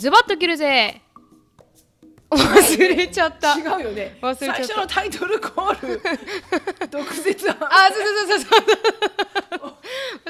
[0.00, 1.02] ズバッと切るぜ。
[2.30, 3.54] 忘れちゃった。
[3.54, 4.16] 違うよね。
[4.22, 4.64] 忘れちゃった。
[4.64, 6.00] 最初のタイトルコール。
[6.88, 8.56] 毒舌あそうそうそうそ
[9.66, 9.74] う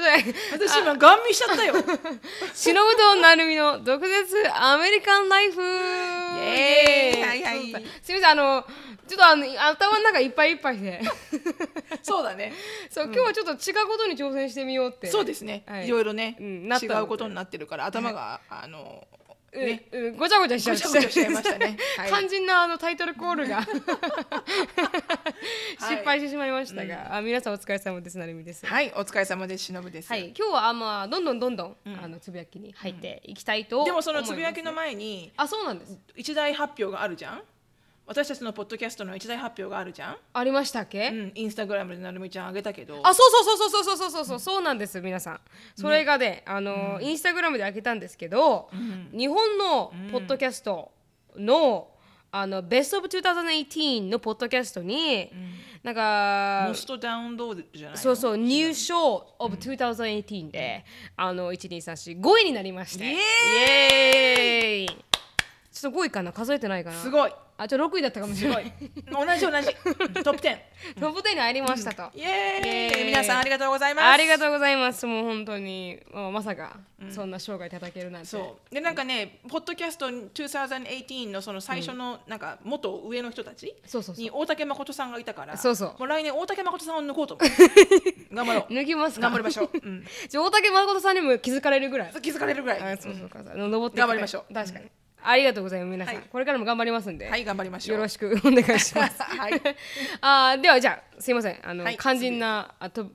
[0.51, 1.75] 私今ガン見しちゃったよ。
[2.53, 5.61] しのぶとなるみの毒舌アメリカンライフ。
[5.61, 7.23] イエーイ。
[7.23, 8.65] はいはいすみませんあの
[9.07, 11.01] ちょっとあの頭の中いっぱいいっぱいで。
[12.03, 12.51] そうだね。
[12.89, 15.07] そう、今日はちょっと違うことに挑戦してみようって。
[15.07, 15.85] そうですね、はい。
[15.85, 19.07] い、ろいろね、うん違うことになってるから頭が、あの
[19.59, 19.87] ね。
[19.91, 21.77] うんうんごちゃごちゃしちゃいましたね。
[21.97, 22.09] はい。
[22.09, 23.61] 肝心なあのタイトルコールが。
[25.79, 28.17] 失敗してしまいましたが、あ皆さんお疲れ様です。
[28.17, 28.65] なるみです。
[28.65, 29.65] はいお疲れ様です。
[29.65, 35.97] しのぶです、はい、今日はあまあどんどんどんどん、あのつぶやきに入っていきたいと思いでます、もそのつぶやきの前にあそうなんです。
[36.15, 37.43] 一大発表があるじゃん
[38.07, 45.39] 私たちのポッドキャストの一大発表があるじゃん、ありましたっけ、うん、インスタグラムでなるみちゃんあげたけどあそうそうそうそうそうそうそうそうそうなんです皆さん。
[45.75, 48.69] それがねあの、インスタグラムで開けたんですけど、
[49.11, 50.91] 日本のポッドキャスト
[51.37, 51.89] の、
[52.31, 55.31] あのベストオブ2018のポッドキャストに、
[55.83, 57.97] なんかモストダウンロードじゃないの？
[57.97, 63.05] そうそう入賞 of 2018で、あの1234 5位になりまして。
[63.05, 65.10] イエーイ
[65.71, 67.33] ちょっと5位かな数えてないかなすごい。
[67.57, 68.73] あじゃあ6位だったかもしれない。
[69.05, 69.67] 同じ同じ。
[70.23, 70.57] トップ10
[70.99, 72.67] トップ10に入りましたと、イエーイ。
[72.67, 73.05] イエーイ。
[73.05, 74.05] 皆さんありがとうございます。
[74.05, 75.05] ありがとうございます。
[75.05, 76.79] もう本当に、もうまさか、
[77.09, 78.27] そんな生涯いただけるなんて。
[78.29, 78.73] そう。
[78.73, 84.23] でなんかねポッドキャスト2018のその最初のなんか元上の人たちそうそうそう。
[84.23, 85.89] に大竹誠さんがいたからそうそう。
[85.99, 87.49] もう来年大竹誠さんを抜こうと思う。
[88.35, 88.73] 頑張ろう。
[88.73, 89.29] 抜きますか？
[89.29, 92.13] 頑張りましょう、 うん、じゃあ大竹誠さんにも気づかれるぐらい。
[92.21, 92.93] 気づかれるぐらい。
[92.93, 93.43] あそうそうか。
[93.43, 93.99] 登って。
[93.99, 94.53] 頑張りましょう。
[94.53, 94.89] 確かに。
[95.23, 96.15] ありがとうございます、皆さん。
[96.15, 96.23] はい。
[96.29, 97.29] これからも頑張りますんで。
[97.29, 97.97] はい頑張りましょう。
[97.97, 99.21] よろしく お願いします。
[99.23, 99.61] はい。
[100.21, 101.59] あーではじゃあすいません。
[101.63, 103.09] あの、はい肝心なあとニ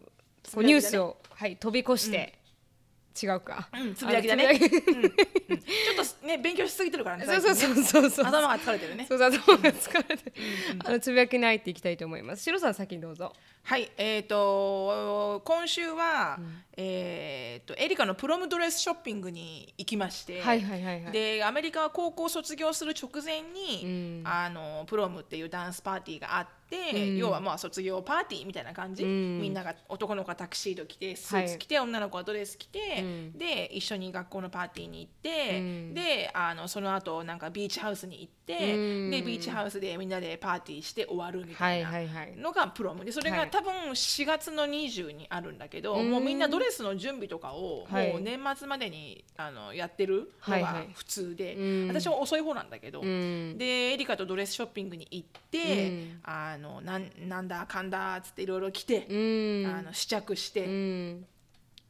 [0.75, 2.39] ュースを、はい飛び越して、
[3.23, 3.69] 違うか。
[3.73, 4.59] うんつぶやきだね。
[4.59, 4.71] ちょっ
[6.21, 8.27] とね勉強しすぎてるからねそうそうそうそうそう。
[8.27, 9.07] 頭が疲れてるね。
[9.09, 10.33] そうそう頭が疲れて、
[10.85, 12.43] あのつぶやきに入っていきたいと思います。
[12.43, 13.33] シロさん先にどうぞ。
[13.63, 16.39] はいえっ、と今週は、
[16.77, 21.13] えっ、とエリカのプロムドレスショッピングに行きまして、はいはいはいはい。
[21.13, 38.59] でアメリカは高校卒業する直前に、あのプロムっていうダンスパーティーがあって、要はまあ卒業パーティーみたいな感じ、みんなが男の子がタクシード着てスーツ着て、女の子はドレス着て、で一緒に学校のパーティーに行って、であのその後なんかビーチハウスに行って、
[39.11, 42.37] でビーチハウスでみんなでパーティーして終わるみたいなはいはいはい。
[42.37, 48.13] のがプロムでそれはいが多分4月の20にあるんだけど、もうみんなドレスの準備とかをはい。
[48.13, 51.89] もう年末までにあのやってるのが普通で、うん。
[51.89, 53.59] 私は遅い方なんだけど、ん。
[53.59, 59.15] でエリカとドレスショッピングに行って、あのなんなんだかんだっつっていろいろ着て、う
[59.67, 59.67] ん。
[59.67, 61.27] あの試着して、うん。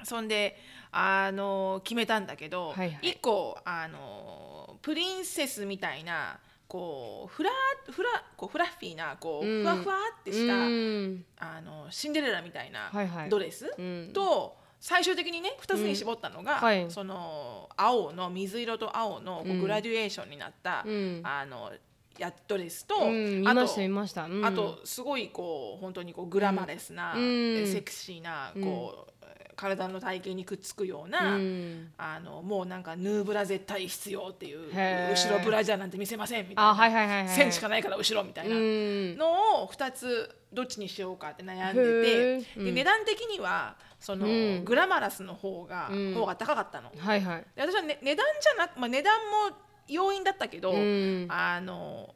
[0.04, 0.56] そんで
[0.92, 2.98] あの決めたんだけど、はいはい。
[3.02, 6.38] 一個あのプリンセスみたいな
[6.68, 7.50] こうフラ
[7.90, 9.62] フラこうフラッフィーなこう、うん。
[9.62, 11.24] ふわふわってした、うん。
[11.38, 12.90] あのシンデレラみたいな
[13.28, 14.10] ドレス、うん。
[14.12, 16.90] と最終的にね2つに絞ったのが、うんはい。
[16.90, 21.20] その青の水色と青のグラデュエーションになった、うん。
[21.24, 21.72] あの
[22.18, 24.24] やドレスと、うん見あとました見ました。
[24.24, 24.44] うん。
[24.44, 27.66] あとすごいこう本当にこうグラマレスな、うん。
[27.66, 29.12] セクシーなこう、
[29.54, 31.92] 体の体型にくっつくような、うん。
[31.98, 36.70] あのもうなんかヌーブラ絶対必要っていう後ろブラジャーなんて見せませんみたいな。
[36.70, 37.34] あはいはいはいはい。
[37.34, 39.16] 線しかないから後ろみたいなうん。
[39.18, 42.64] のを2つどっちにしようかって悩んでへて、ー。
[42.64, 46.92] で値段的にはその、うんグラマラスの方が、うん方が高かったの。
[46.96, 47.46] はいはい。
[47.56, 49.18] で私は、ね、値段じゃなく、まあ、値段
[49.50, 49.56] も
[49.88, 52.14] 要因だったけど、うんあの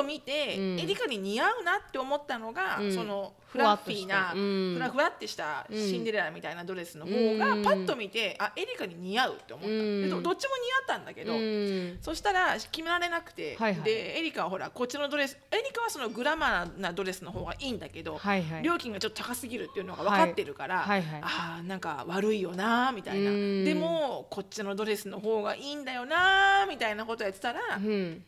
[0.00, 0.80] と見て、うん。
[0.80, 2.92] エリカに似合うなって思ったのが、うん。
[2.94, 4.74] そのフラッフィーなふわっとしたうん。
[4.74, 7.62] ふらふわってしたシンデレラみたいなドレスの方が、うん。
[7.62, 10.02] パッと見てあエリカに似合うって思った、うん。
[10.02, 11.98] でどどっちも似合ったんだけど、うん。
[12.00, 13.82] そしたら決められなくて、はいはい。
[13.82, 18.62] でエリカはほらこっちのドレスエリカはそのグラマーなドレスの方がいいんだけど、はいはい。
[18.62, 21.12] 料金がちょっと高すぎるっていうのが分かってるから、はいはい。
[21.12, 23.30] はいあーなんか悪いよなーみたいな。
[23.30, 23.64] うん。
[23.64, 28.24] でもこっちのドレスの方がいいんだよなーみたいなことやってたら、うん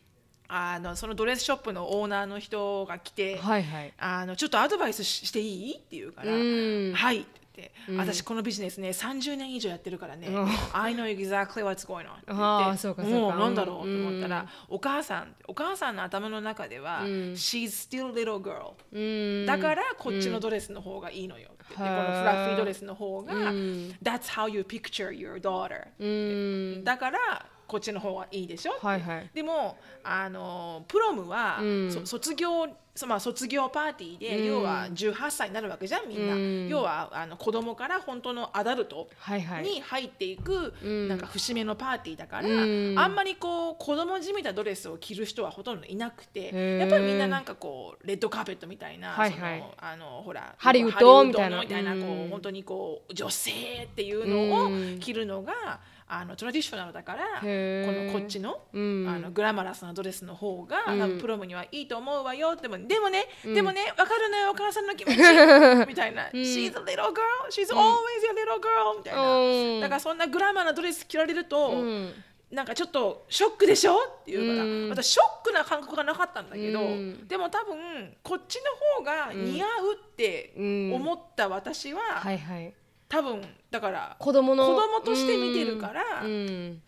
[0.54, 3.92] あのそのドレスショップのオーナーの人が来て、はいはい。
[3.98, 5.74] あのちょっとアドバイスししていい？
[5.76, 6.92] って言うから、うん。
[6.94, 10.48] はいって言って、私このビジネスね30年以上やってるからね、うん。
[10.74, 14.76] I know exactly what's going on って言ってもうなんだろうと思ったら、うん。
[14.76, 17.08] お母さんお母さんの頭の中では、うん。
[17.32, 19.46] She's still little girl うん。
[19.46, 23.96] だからこっちのドレスの方がいいのよってこのフラッフィードレスの方が、うん。
[24.02, 26.84] That's how you picture your daughter、うん。
[26.84, 29.30] だからこっちの方がいいでしょはいはい。
[29.32, 31.90] でもあのプロムは、うん。
[31.90, 34.44] そ卒業そまあ、卒業パーティーで、うん。
[34.44, 36.68] 要は18歳になるわけじゃんみんな、うん。
[36.68, 39.62] 要はあの子供から本当のアダルトはいはい。
[39.62, 41.08] に入っていく、うん。
[41.08, 42.94] なんか節目のパーティーだから、うん。
[42.98, 49.58] あんまりこう子供じみたドレスを着る人はほとんどいなくてやっぱりみんななんかこうレッドカーペットみたいな、はいはい。
[49.60, 51.56] そのあのほらハリウッドみたいな。
[51.56, 53.50] のみたいなこう本当にこう女性
[53.84, 54.96] っていうのうん。
[54.96, 55.80] を着るのが、
[56.14, 59.08] あのトラディショナルだからこのこっちの,、うん。
[59.08, 60.84] あのグラマラスなドレスの方が、
[61.18, 62.54] プロムにはいいと思うわよ。
[62.54, 63.54] でもでもね、うん。
[63.54, 64.50] でもね分かるのよ。
[64.50, 65.16] お母さんの気持ち。
[65.88, 66.40] みたいな、うん。
[66.42, 67.22] She's a little girl.
[67.50, 68.98] She's always your little girl.
[68.98, 69.80] みたいな、うん。
[69.80, 72.12] だからそんなグラマーなドレス着られると、うん。
[72.50, 73.94] なんかちょっとショックでしょ？
[73.96, 74.88] って言うから、うん。
[74.90, 77.26] 私ショックな感覚がなかったんだけど、うん。
[77.26, 80.92] でも多分こっちの方が似合うってうん。
[80.92, 82.74] 思った私は、はいはい
[83.12, 86.82] 多分だから子供の子供として見てるからうん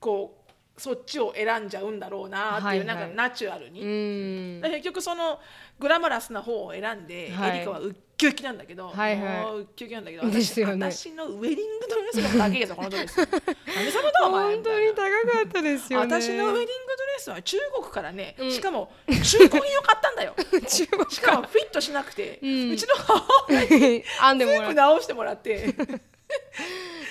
[0.00, 0.42] こ
[0.78, 2.86] うそっちを選んじゃうんだろうなっていう、はいはい。
[2.86, 3.80] なんかナチュラルに。
[4.62, 5.40] 結局その
[5.80, 7.56] グラマラスな方を選んで、はい。
[7.56, 9.42] エリカはウッキウキなんだけど、はいはい。
[9.42, 10.90] もうキウキなんだけど私 ですよね。
[10.90, 13.26] 私のウェディングドレスが高いですよこのドレス何
[13.92, 14.54] 様だお前。
[14.56, 16.16] 本当に高かったですよね。
[16.18, 16.66] 私のウェディング
[16.98, 18.50] ドレスは中国からね、うん。
[18.50, 20.34] しかも中古品を買ったんだよ。
[20.66, 25.72] 中国しかもフィットしなくて、ううんちの母親に あんでも全部直してもらって。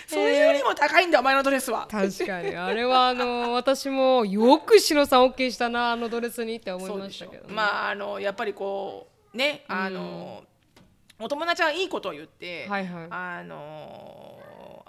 [0.08, 1.88] それよりも高いんだよお前のドレスは。
[1.90, 2.54] 確かに。
[2.54, 10.44] あれはあの私もよくシノさん OK したなあのドレスにって思いましたけど、ね、まああのやっぱりこうねあの、
[11.20, 13.08] お友達はいいことを言って、はいはい。
[13.10, 14.40] あの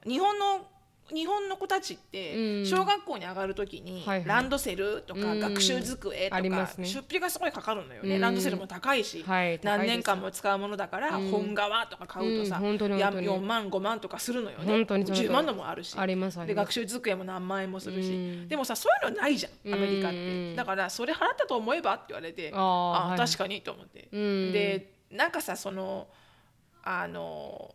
[0.06, 0.66] 日本の
[1.10, 2.66] 日本の子たちってうん。
[2.66, 5.40] 小学校に上がるときにランドセルとかうん。
[5.40, 6.40] 学習机とか
[6.82, 8.10] 出費がすごいかかるのようん。
[8.10, 11.30] ねランドセルも高いし何年間も使うものだからうん。
[11.30, 13.28] 本革とか買うとさうん本当にや本当に。
[13.28, 14.64] 4万5万とかするのよね。
[14.66, 15.96] 本当にその通り10万のもあるし。
[16.46, 18.48] で学習机も何万円もするし、うん。
[18.48, 20.20] でもさそういうのないじゃんアメリカって、う
[20.52, 23.19] んだからそれ払ったと思えばって言われてあーあはい。
[23.19, 24.52] 確かにと思って、うん。
[24.52, 26.08] でなんかさその
[26.82, 27.75] あの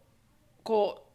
[0.63, 1.05] こ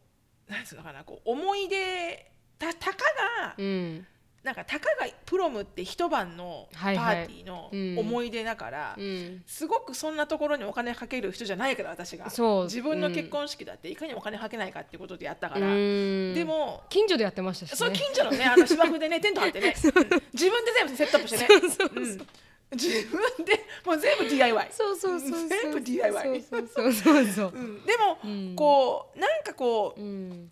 [0.47, 2.97] うなんつうのかなこう思い出たたか
[3.41, 4.05] が、うん。
[4.43, 7.99] なんかたかがプロムって一晩のパーティーのうん。
[7.99, 9.43] 思い出だから、うん。
[9.45, 12.29] すごくそんなところにお金かける人じゃないから私が。
[12.29, 12.63] そう。
[12.65, 16.33] 自分の結婚式だっていかにお金かけないかっていうことでやったかうら、ん。
[16.33, 17.75] でも近所でやってましたしね。
[17.77, 19.75] そう近所のねあの芝生でねテント張ってね。
[19.83, 19.87] う。
[19.87, 19.93] ん
[20.33, 21.47] 自分で全部セットアップしてね。
[21.95, 22.27] うん
[22.71, 27.51] 自分でもう全部 DIY そうそうそうそう全部 DIY そうそうそうそう。
[27.55, 27.85] うん。
[27.85, 28.55] でも、うん。
[28.55, 30.51] こうなんかこううん。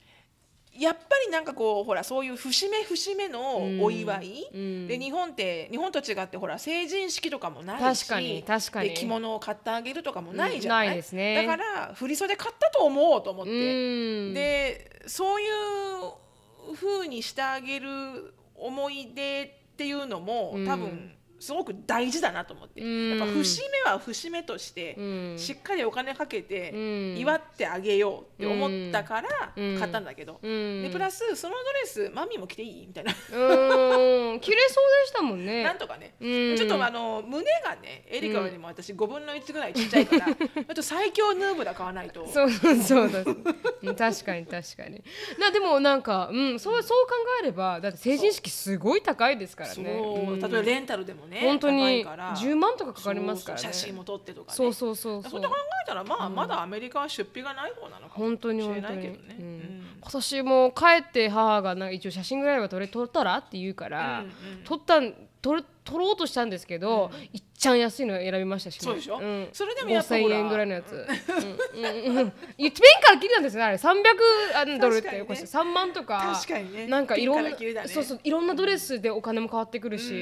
[0.74, 4.88] やっぱりなんかこうほらそういう節目節目のお祝い、うん。
[4.88, 8.08] で日本って日本と違ってほら成人式とかもないし。
[8.08, 8.90] 確かに確かに。
[8.90, 10.92] で着物を買ってあげるとかもないじゃない,、うん。
[10.92, 11.36] ないですね。
[11.36, 14.34] だから振袖買ったと思うと思って、うん。
[14.34, 20.66] でそういう風にしてあげる思い出っていうのもうん。
[20.66, 23.10] 多分すごく大事だなと思って、うん。
[23.18, 25.36] やっぱ節目は節目として、うん。
[25.38, 27.18] しっかりお金かけてうん。
[27.18, 29.78] 祝ってあげようって思ったからうん。
[29.78, 30.84] 買ったんだけど、うん。
[30.84, 34.40] でプラスそのドレスマミーも着ていいみたいな、うん。
[34.40, 35.64] 綺麗そうでしたもんね。
[35.64, 36.58] なんとかね、うん。
[36.58, 40.28] ちょっとあの胸がねエリカよりも私5分の1ぐらいちっちゃいから、
[40.68, 42.28] あと最強ヌーブラ買わないと。
[42.28, 43.96] そうそうだうん。
[43.96, 45.04] 確かに確かに。
[45.40, 49.84] なでもなんか、うん、そうそう考えればだって成人式すごい高いですからそう。
[49.84, 50.40] ねうん。
[50.40, 52.36] 例えばレンタルでもね本当にから。
[52.36, 53.64] 10万とかかかりますからね。
[53.64, 54.56] そうそう写真も撮ってとかね。
[54.56, 55.32] そうそうそうそう。
[55.32, 59.58] そんな考えたらまあ、まだアメリカは出費がない方なのかも本当にしれないけどね、ううん。
[59.58, 64.32] ん今年も帰って母がなんか一応写真ぐらいは撮れ撮ったらって言うから、うんうん。
[64.64, 69.20] 撮ったん撮る撮ろうとしたんですけど、いっちゃん安いの選びましたしね、そうでしょ？
[69.20, 70.92] ん、それでもやっぱほ5000ら円ぐらいのやつ。
[70.92, 72.34] うんうんうん。
[72.58, 73.78] 一ペンから切りなんですねあれ。
[73.78, 75.26] 300ドルって、確かにね。
[75.26, 76.88] これ3万とか確かにね。
[76.88, 77.58] なんかいろんな、ね。
[77.88, 80.14] そうそういろんなドレスでお金も変わってくるし、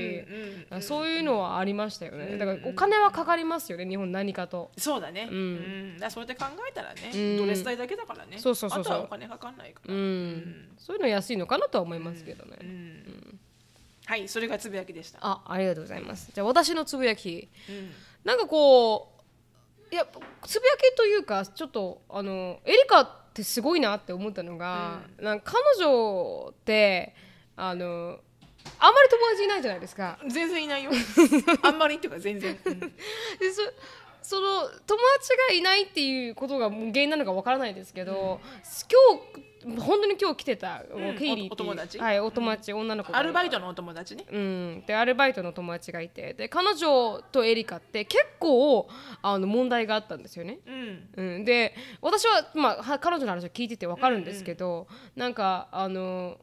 [0.70, 4.72] うんうんそういうのはありましたよね、うんだからお金はかかりますよね日本何かと。
[4.78, 5.96] そうだね、ううん。
[5.96, 7.38] んだそうやって考えたらね、うん。
[7.38, 8.38] ドレス代だけだからね。
[8.38, 8.94] そうそうそうそう。
[8.94, 10.70] あとはお金かかんないから、うん。
[10.78, 12.58] そういうの安いのかなとは思いますけどね。
[12.62, 13.35] うん
[14.06, 16.32] はいそれがつぶやきでした、あありがとうございます。
[16.34, 17.50] じゃあ私のつぶやき。
[17.70, 17.92] うん。
[18.24, 19.14] なんかこ
[19.92, 20.06] ういや
[20.46, 27.16] つぶやきというかちょっとあのエリカってすごいなって思ったのが、なんか彼女って
[27.56, 28.20] あの
[28.80, 30.20] あんまり友達いないじゃないですか。
[30.28, 30.92] 全然いないよ。
[31.64, 32.80] あんまりっていうか全然、うん。
[32.80, 32.90] で
[33.52, 33.62] そ
[34.22, 41.98] その友達がいないっていうことが原因なのかわからないですけど、今日本当に今日来てた、んケイリーおお友達？
[41.98, 44.26] はいお友達、女の子がアルバイトのお友達ね。
[44.32, 48.88] うん、でアルバイトの友達がいてで彼女とエリカって結構
[49.22, 50.60] あの問題があったんですよね。
[50.68, 51.10] うん。
[51.16, 56.38] うん、で私は、まあ、は彼女の話を聞いてて分かるんですけど、なんかあの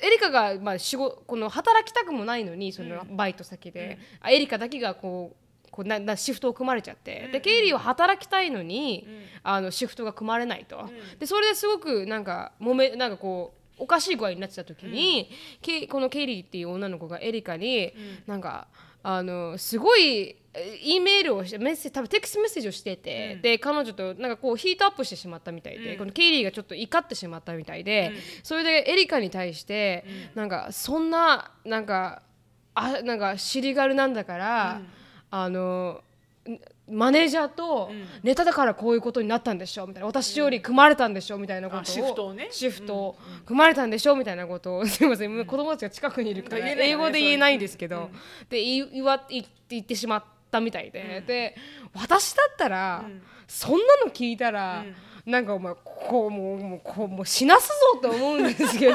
[0.00, 5.47] エリカが、まあ、仕事この働きたくもないのにそのバイト先で、あエリカだけがこう
[5.78, 9.06] こうななシフトを組まれちゃって、でケイリーは働きたいのに、
[9.44, 15.30] あのシフトが組まれないと、でそれですごくなんか揉めなんかこうおかしい具合になってた時に、
[15.62, 17.94] ケイこのケイリーっていう女の子がエリカに、
[18.26, 18.66] なんか
[19.04, 30.04] あのすごいえ E メールをしてメッセ多分テキストメッセージをしてて、で彼女となんかこうヒートアップしてしまったみたいで、このケイリーがちょっと怒ってしまったみたいで、それでエリカに対して、
[30.34, 32.22] なんかそんななんか
[32.74, 34.80] あなんか尻軽なんだから、
[35.30, 36.02] あの
[36.48, 36.58] ん
[36.90, 37.90] マネージャーと
[38.22, 40.06] ネタだからこういうことになったんでしょみたいな。
[40.06, 41.80] 私より組まれたんでしょみたいなことを。
[41.82, 42.48] あシフトをね。
[42.50, 43.18] シフトを。
[43.44, 44.86] 組まれたんでしょみたいなことを。
[44.86, 48.10] すいません、子供たちが近くにいるから英語で言えないんですけど、
[48.48, 51.56] で言わ言って言ってしまったみたいで、で
[51.94, 53.04] 私だったら、
[53.46, 54.84] そんなの聞いたら、
[55.28, 58.94] なんかお前こうもうもうこうもう死なすぞって思うんですけ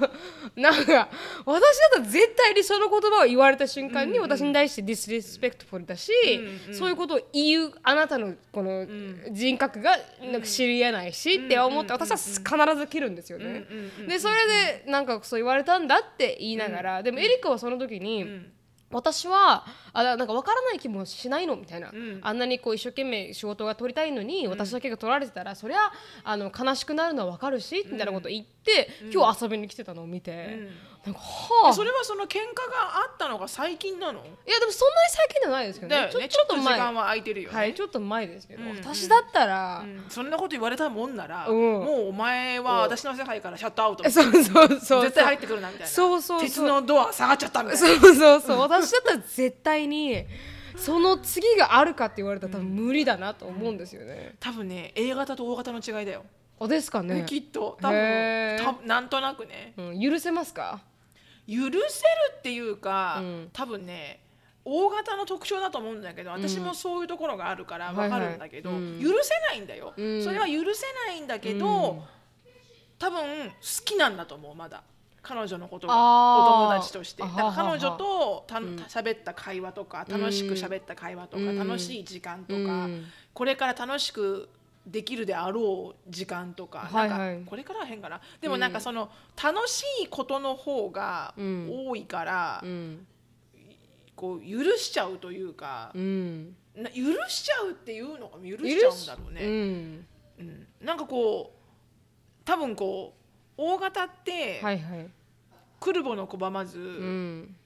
[0.56, 1.10] なんか
[1.44, 6.10] 私だったら絶対にその言葉を言われた瞬間に私に対して disrespectful だし、
[6.72, 8.86] そういうことを言うあなたのこの
[9.30, 13.66] 人格がなんか知りえないしって思って私は必ず切るんですよね。
[14.08, 14.34] でそれ
[14.86, 18.24] でなんかそう言われたんだって言いながら、でもエリカはその時に、
[18.92, 25.78] 私はあなんか分からない気もしないのみたいな、あんなにこう一生懸命仕事が取りたいのに、私だけが取られてたらそりゃ
[26.24, 30.68] あの悲しくなるのは分かるし、みたいなこと言って、今日遊びに来てたのを見て、
[31.04, 31.74] なんかはあ。
[31.74, 32.42] それはその喧嘩が
[33.04, 34.20] あったのが最近なの？
[34.20, 36.02] いやでもそんなに最近じゃないですけどね。
[36.06, 36.64] ねちょっと前。
[36.64, 38.76] 時間は空いてるよね、はいちょっと前ですけど、うんうん。
[38.78, 40.04] 私だったら、うん。
[40.08, 41.56] そんなこと言われたもんなら、うん。
[41.56, 45.02] もうお前は私の世界からシャットアウトそうそうそう。
[45.02, 45.86] 絶対入ってくるなみたいな。
[45.88, 46.48] そうそうそう。
[46.48, 47.86] 鉄のドア下がっちゃったみたいな。
[48.00, 48.58] そうそうそう。
[48.60, 50.24] 私だったら絶対に
[50.76, 54.36] その次があるかって言われたら多分無理だなと思うんですよね。
[54.38, 56.24] 多分ね A 型と O 型の違いだよ、
[56.60, 57.24] あですかね。
[57.26, 57.76] きっと。
[57.82, 58.58] 多分。
[58.58, 59.74] たなんとなくね。
[59.76, 60.80] うん、許せますか？
[61.48, 61.78] 許せる
[62.38, 63.50] っていうか、うん。
[63.52, 64.20] 多分ね
[64.64, 69.02] O 型の特徴だと思うんだけど私もそういうところがあるから分かるんだけど、はいはいうん。
[69.02, 70.22] 許せないんだよ、うん。
[70.22, 72.02] それは許せないんだけど、うん。
[72.98, 74.82] 多分好きなんだと思うまだ。
[75.20, 75.94] 彼女のことが。
[75.94, 77.22] お友達として。
[77.22, 81.58] だから彼女とた喋った会話とか楽しく喋った会話とか、うん。
[81.58, 83.06] 楽しい時間とか、うん。
[83.34, 84.48] これから楽しく
[84.86, 89.10] できるであろう時間とか,、はいはいなんかこれからは変かなでもなんかその
[89.42, 93.06] 楽しいことの方がうん多いから、うん
[94.14, 96.54] こう許しちゃうというか、うん。
[96.76, 99.46] な許しちゃうっていうのが許しちゃうんだろううね。
[99.46, 100.06] ん。
[100.38, 103.22] うんなんかこう多分こう
[103.56, 105.10] 大型って、はいはい。
[105.80, 107.56] 来るもの拒まず、うん。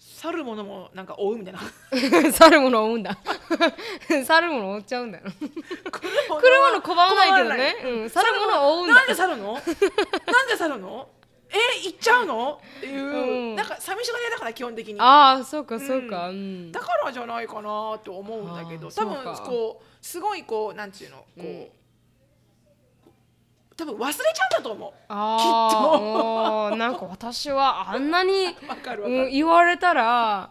[0.00, 1.60] 去るものもなんか追うみたいな
[2.32, 3.18] 去るものを追うんだ。
[4.24, 5.24] 去るものを追っちゃうんだよ。
[5.24, 7.76] 来るもの拒まないけどね。
[7.84, 8.10] うん。
[8.10, 9.06] 去るも追うんだなん。
[9.08, 9.52] で去るの？
[9.54, 11.08] なんで去るの？
[11.50, 12.60] え行っちゃうの？
[12.78, 13.08] っていう、う
[13.52, 16.28] んなんか寂しがり屋だから基本的にああ、そうかそうか。
[16.30, 16.72] うん。
[16.72, 21.16] だからじゃないかなと思うんだけど多分こうすごいこうなんていうの？
[21.18, 21.68] こう、うん
[23.80, 24.22] 多分忘れちゃ
[24.58, 24.92] うんだと思う。
[25.08, 28.32] ああ、なんか私はあんなに、
[29.06, 30.50] うん、言われたら、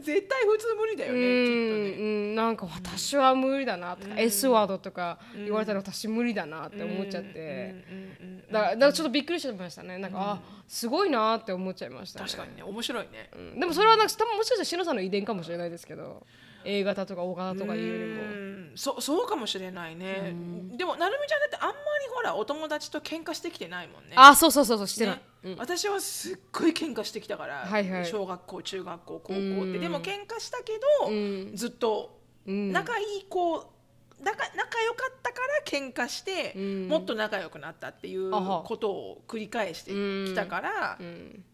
[0.00, 1.90] 絶対普通無理だようねきっとん、ね。
[1.90, 2.02] う
[2.32, 9.98] ん、なんか私は無理だなとか、S ワードとか言われたら私無理だなって思っちゃって、うんうんうんだからだからちょっとびっくりしましたね。
[9.98, 12.26] なんか、あすごいなって思っちゃいましたね。
[12.26, 13.30] 確かにね面白いね。
[13.34, 13.60] うん。
[13.60, 16.26] でもそれはなんか多分もしかしたら篠さんの遺伝かもしれないですけど
[16.64, 18.22] A 型とか O 型とかいうよりも。
[18.22, 18.72] うん。
[18.76, 20.34] そそうかもしれないね。
[20.76, 21.78] でもなるみちゃんだってあんまり
[22.14, 24.14] ほらお友達と喧嘩してきてないもんね。
[24.16, 25.56] あそうそうそうそうしてない、ね。
[25.58, 28.06] 私はすっごい喧嘩してきたから、はいはい。
[28.06, 29.72] 小学校中学校高校っうん。
[29.72, 31.52] てでも喧嘩したけど、うん。
[31.54, 32.72] ずっとうん。
[32.72, 33.72] 仲いい子
[34.20, 36.88] 仲仲良かったから喧嘩して、うん。
[36.88, 41.44] もっと仲良くなったっていうことを繰り返してきたから、うん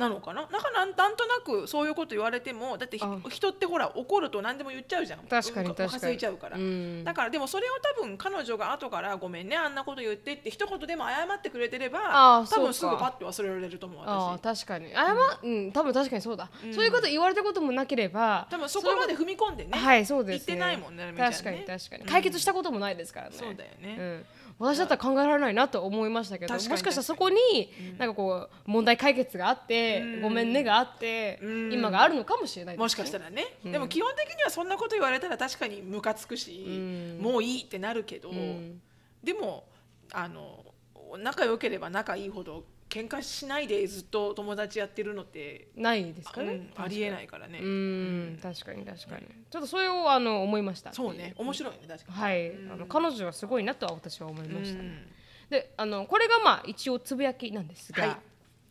[0.00, 0.48] なのかな？
[0.50, 5.20] なんかなんなんとなくそういうこと言われてもだって人ってほら怒ると何でも言っちゃうじゃん。
[5.20, 6.02] 確かにう確かに。
[6.02, 7.04] 忘れちゃうから、うん。
[7.04, 14.92] だからでもそれを多分彼女が後からごめんねあんなこと言ってって一言でも謝ってくれてれば多分すぐパッて忘れられると思うあ私ー確かに。
[14.92, 21.18] 謝うん、多分確かにそうだ、そういうこと言われたこともなければ多分そこまで踏み込んでね、はいそうです、ね、言ってないもんねね。
[21.18, 22.04] 確かに確かに。
[22.04, 24.26] 解決したこともないですからね、そうだよね、うん、
[24.60, 27.36] 私だったら考えられないなと思いましたけどもしかしたらそこに
[27.98, 31.72] なんかこう問題解決があって、ごめんねがあって、うん。
[31.72, 38.80] 今があるのかもしれないもしかしたらね、でも基本的にはそんなこと言われたら確かにムカつくし、もういいってなるけど、ん。
[39.24, 39.64] でも
[40.12, 40.64] あの
[41.18, 49.26] 仲良ければ仲いいほど喧嘩しないでずっと友達やってるのって、ないですかね、うんありえないからね、うん確かに確かに。
[49.50, 51.34] ちょっとそれをあの思いましたそうね。
[51.36, 55.06] 面白いね確かに、はい、あの彼女はすごいなとは私は思いました、うん。
[55.48, 58.16] であのこれがまあ一応つぶやきなんですが、はい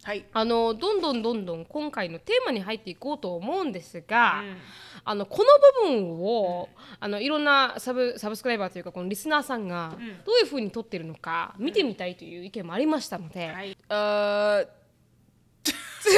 [0.04, 0.26] はい。
[0.32, 4.58] あのどんどんどんどん今回のテーマに入っていこうと思うんですが、うん。
[5.04, 9.92] あのこの部分を、あのいろんなサブサブスクライバーというかこのリスナーさんがん。
[10.26, 13.78] どういうふうに撮ってるのか見てみたいという意見もありましたので、はい。
[13.90, 14.68] あー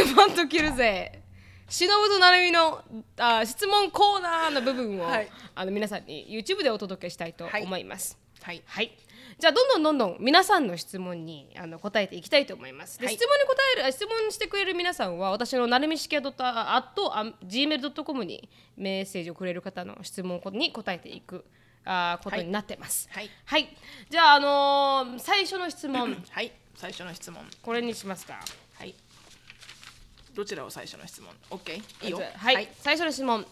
[0.06, 1.24] ズバンと切るぜ。
[1.68, 2.84] 忍となるみの
[3.18, 5.30] あ質問コーナーの部分を、はい。
[5.56, 8.20] あの皆さんに YouTube でお届けしたいと思います。
[8.44, 8.62] はい。
[8.66, 8.92] はい。
[9.42, 13.00] じゃあどんどんどんどん皆さんの質問にあの答えていきたいと思います。
[13.00, 13.16] で、はい。
[13.16, 21.44] 質問に答えるあ質問してくれる皆さんは私のなるみしきや gmail.com にメッセージをくれる方の質問に答えていく
[21.84, 23.10] あーことになってます。
[23.12, 23.32] はい。
[23.46, 23.76] はい。
[24.12, 26.16] じゃああのー最初の質問。
[26.30, 26.52] はい。
[26.76, 27.44] 最初の質問。
[27.64, 28.40] これにしますか。
[28.76, 28.94] はい。
[30.36, 32.22] どちらを最初の質問？OK いいよ。
[32.36, 33.40] はい、最初の質問。
[33.40, 33.46] は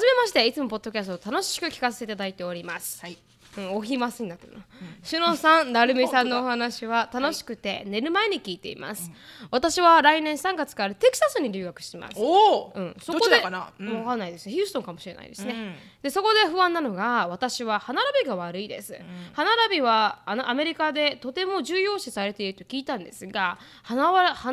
[0.00, 3.00] じめまして、いつもポッドキャストを楽しく聞かせていただいております。
[3.00, 3.16] はい
[3.58, 4.64] うん、お暇すになってるな。
[5.02, 9.10] しゅのさん、なるみさんのお話は楽しくて、寝る前に聞いています。
[9.50, 12.14] 私は来年3月からテキサスに留学します。
[12.16, 14.48] おお、うん、そどこでかな、うんわかんないです。
[14.48, 15.76] ヒューストンかもしれないですね。
[15.98, 18.96] うんでそこで不安なのが私は歯並びが悪いです。
[19.32, 23.96] 歯並びはあのアメリカでとても重要視されていると聞いたんですが歯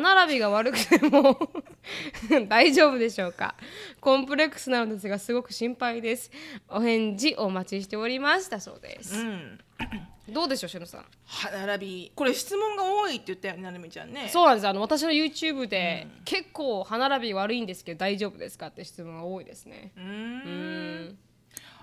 [0.00, 1.38] 並びが悪くても
[2.48, 3.54] 大丈夫でしょうか？
[4.00, 6.32] コンプレックスなのですがすごく心配です。
[6.68, 9.16] お返事お待ちしておりますだそうです。
[9.16, 9.60] うん
[10.28, 11.04] どうでしょうしのさん？
[11.24, 12.12] 歯並び。
[12.14, 14.28] これ質問が多いって言ったよねなるみちゃんね。
[14.32, 14.66] そうなんです。
[14.68, 19.92] あの私の YouTube で、結構歯並び悪いんですけど大丈夫ですかって質問が多いですね。
[19.96, 20.06] うーん。
[20.08, 20.10] う
[21.12, 21.18] ん。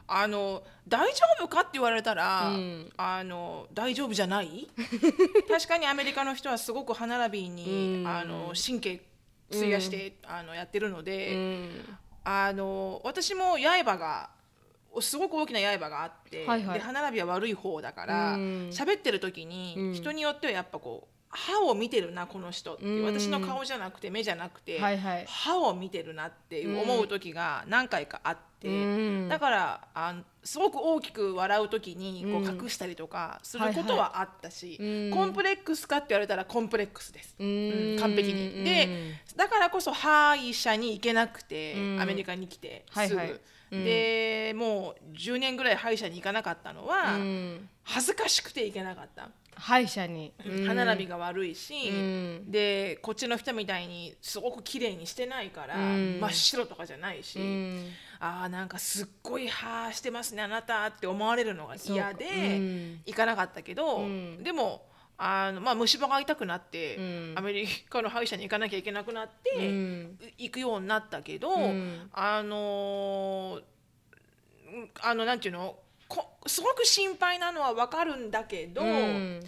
[0.05, 2.91] あの大丈夫かって言われたら、うん。
[2.97, 4.67] あの大丈夫じゃない？
[5.47, 8.07] 確かにアメリカの人はすごく歯並びに、うん。
[8.07, 9.01] あの神経
[9.51, 11.97] 費やして、あのやってるので、うん。
[12.25, 14.29] あの私も刃が
[15.01, 16.79] すごく大きな刃があって、はいはい。
[16.79, 18.41] で歯並びは悪い方だからうん。
[18.69, 19.93] 喋、ってる時に、うん。
[19.93, 25.25] 人によってはやっぱこう歯を見てるなこの人って私の顔じゃなくて目じゃなくて、はいはい。
[25.27, 29.29] 歯を見てるなって思う時が何回かあって、うん。
[29.29, 35.11] だからあのすごく大きく笑う時にこう隠したりとかすることはあったし、はいはい。
[35.11, 37.35] コンプレックスかって言われたらコンプレックスです。
[37.39, 38.63] ううんん完璧に。
[38.63, 42.01] でだからこそ歯医者に行けなくて、うん。
[42.01, 43.29] アメリカに来てすぐ、はい。
[43.29, 43.39] はい
[43.73, 43.83] うん。
[43.85, 47.69] でもう10年ぐらい歯医者に行かなかったのは、うん。
[47.83, 50.31] 恥ずかしくて行けなかった、歯医者に、
[50.65, 52.51] 歯並びが悪いし、うん。
[52.51, 56.19] でこっちの人みたいにすごく綺麗にしてないから、うん。
[56.21, 57.89] 真っ白とかじゃないし、うん。
[58.19, 64.43] あーなんかすっごい歯してますねあなたって思われるのが嫌で、行かなかったけど、うん。
[64.43, 64.85] でも
[65.17, 67.33] あの、まあ、虫歯が痛くなって、うん。
[67.35, 70.19] アメリカの歯医者に行かなきゃいけなくなって、うん。
[70.37, 72.09] 行くようになったけど、うん。
[72.13, 73.59] あの
[75.01, 79.39] あのなんていうのこすごく心配なのは分かるんだけど、うん。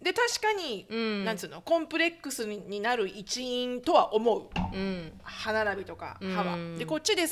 [0.00, 1.24] で確かに、うん。
[1.24, 4.48] なんつうのコンプレックスにになる一因とは思う。
[4.72, 5.12] うん。
[5.22, 6.54] 歯並びとか歯は。
[6.54, 6.78] うん。
[6.78, 7.24] でこっちで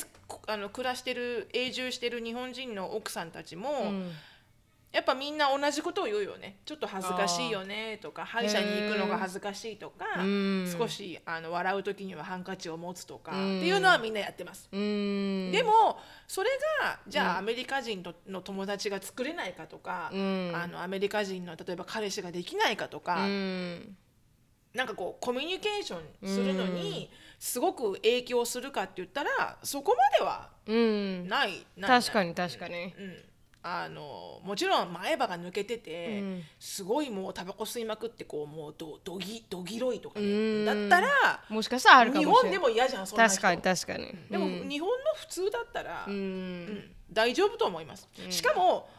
[0.47, 4.11] あの暮らしてる永住してる日本人の奥さんたちも、うん
[4.91, 6.57] やっぱみんな同じことを言うよね。
[6.65, 10.75] ちょっと恥ずかしいよねとか歯医者に行くのが恥ずかしいとか、うん。
[10.75, 13.57] 少しあの笑う時にはハンカチを持つとか、うん。
[13.59, 14.67] っていうのはみんなやってます。
[14.71, 15.51] うん。
[15.51, 16.49] でもそれ
[16.81, 20.51] がじゃあアメリカ人との友達が作れないかとか、うん。
[20.55, 23.95] あのアメリカ人の例えば彼氏ができないかとか、うん。
[24.73, 30.49] なんかこうコミュニケーションするのにすごく影響するかって言ったらそこまでは
[31.27, 31.65] ない。
[31.79, 32.75] 確かに確かに。
[32.75, 33.23] うん、
[33.61, 36.43] あのもちろん前歯が抜けてて、うん。
[36.59, 40.65] すごいもうタバコ吸いまくってこうもうどどぎどぎろいとかうねん。
[40.65, 43.35] だったらもしかしたらあるか日もしれない本でも嫌じゃんそんな人。
[43.41, 44.15] 確かに確かに。
[44.31, 44.69] でも、うん。
[44.69, 48.89] 日本の普通だったら、ううんん大丈夫と思います、しかも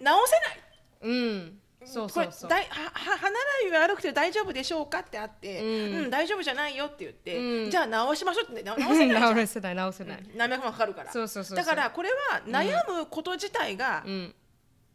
[0.00, 0.60] 直せない。
[1.02, 2.50] うんそうそうそう。
[2.50, 7.70] これだいはは歯並びが悪くて大丈夫でしょうかってあって、ううんん大丈夫じゃないよって言って、うん。
[7.70, 9.22] じゃあ直しましょうって、ね、直せないじゃん。
[9.36, 10.18] 直せない直せない。
[10.36, 11.12] 何百万かかるから。
[11.12, 11.64] そうそうそうそう。
[11.64, 14.34] だからこれは悩むこと自体が、うん。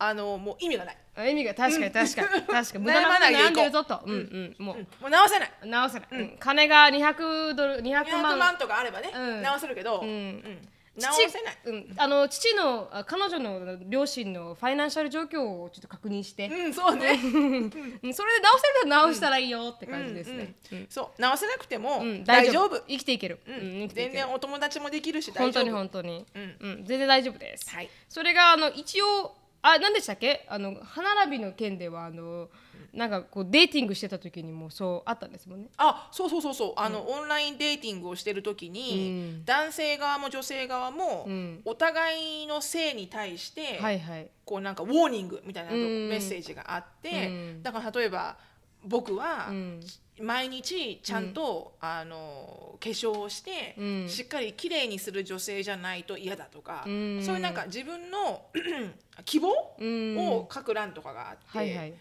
[0.03, 2.63] あのもう意味がない、あ意味が確かに確かに確かに。
[2.63, 4.01] 悩無駄なまないでいこう悩んでるぞと。
[4.03, 4.77] うんうんもう。
[4.77, 4.79] ん。
[4.79, 5.51] うもう直せない。
[5.65, 6.07] 直せない。
[6.11, 6.37] うん。
[6.39, 8.39] 金が200ドル200 200万。
[8.39, 9.41] 万とかあればね、うん。
[9.43, 10.07] 直せるけど、うん。
[10.07, 11.57] うん直父せない。
[11.65, 17.69] うん、あの父のあ彼女の両親のファイナンシャル状況をちょっと確認して、うんそうね、 うん。
[18.13, 20.55] それで直せるなら直したらいいよって感じですね。
[20.71, 21.21] うんそう。
[21.21, 22.23] 直せなくてもうん。
[22.25, 23.39] 大丈夫,、生きていける。
[23.47, 25.63] ううん全然お友達もできるし大本当丈夫。
[25.65, 26.57] に本当に、うん。
[26.59, 27.69] うん、全然大丈夫です。
[27.69, 27.89] はい。
[28.09, 30.45] それがあの一応あ何でしたっけ？
[30.49, 32.49] あの歯並びの件ではあの
[32.93, 35.69] なんかこうデーティングしてた時にもそうあったんですもんね。
[35.77, 36.73] あそうそうそうそう。
[36.75, 39.45] あの、オンラインデーティングをしてる時に、うん。
[39.45, 41.61] 男性側も女性側も、うん。
[41.63, 44.29] お互いの性に対して、はいはい。
[44.43, 46.09] こうなんかウォーニングみたいなうん。
[46.09, 47.63] メッセージがあって、うん。
[47.63, 48.37] だから例えば
[48.83, 49.79] 僕はうん。
[50.19, 54.09] 毎日ちゃんと、あの化粧をして、うん。
[54.09, 57.23] しっかり綺麗にする女性じゃないと嫌だとか、うん。
[57.23, 58.45] そういうなんか自分の
[59.23, 60.17] 希望うん。
[60.17, 61.89] を書く欄とかがあって、はいはい。
[61.91, 61.97] うん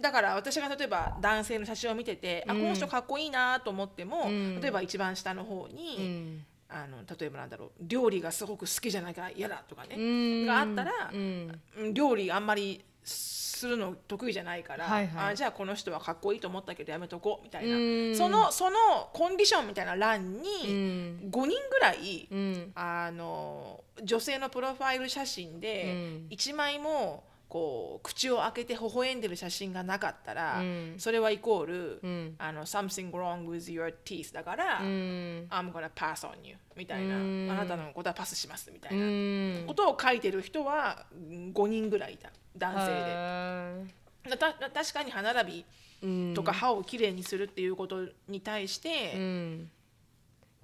[0.00, 4.60] だから私が例えば男性の写真を見てて、あこの人かっこいいなと思っても、うん。
[4.60, 6.44] 例えば一番下の方に、うん。
[6.70, 10.46] あの例えばなんだろう料理がすごく好きじゃないから嫌だとかね、うん。
[10.46, 11.10] があったら、
[11.92, 15.32] 料理あんまりするの得意じゃないから、はいはい。
[15.32, 18.16] あじゃあこの人はかっこいいと思ったけどやめとこうみたいな、うん。
[18.16, 18.76] そのその
[19.12, 21.30] コンディションみたいな欄うにん。
[21.30, 22.72] 5人ぐらい、うん。
[22.74, 26.28] あの女性のプロファイル写真でうん。
[26.30, 30.94] 1枚もこう口を開けて微笑んでる写真がなかったら、うん。
[30.98, 32.34] それはイコール、うん。
[32.38, 34.86] あの something wrong with your teeth だから、うん。
[35.50, 37.48] I'm gonna pass on you みたいな、うん。
[37.50, 39.64] あなたのことはパスしますみたいな、うん。
[39.66, 42.30] ことを書いてる人は5人ぐらいいた。
[42.56, 42.86] 男性
[44.30, 44.36] で。
[44.36, 45.64] た確かに歯並
[46.00, 49.70] びとか歯をきれいにするっていうことに対して、うん。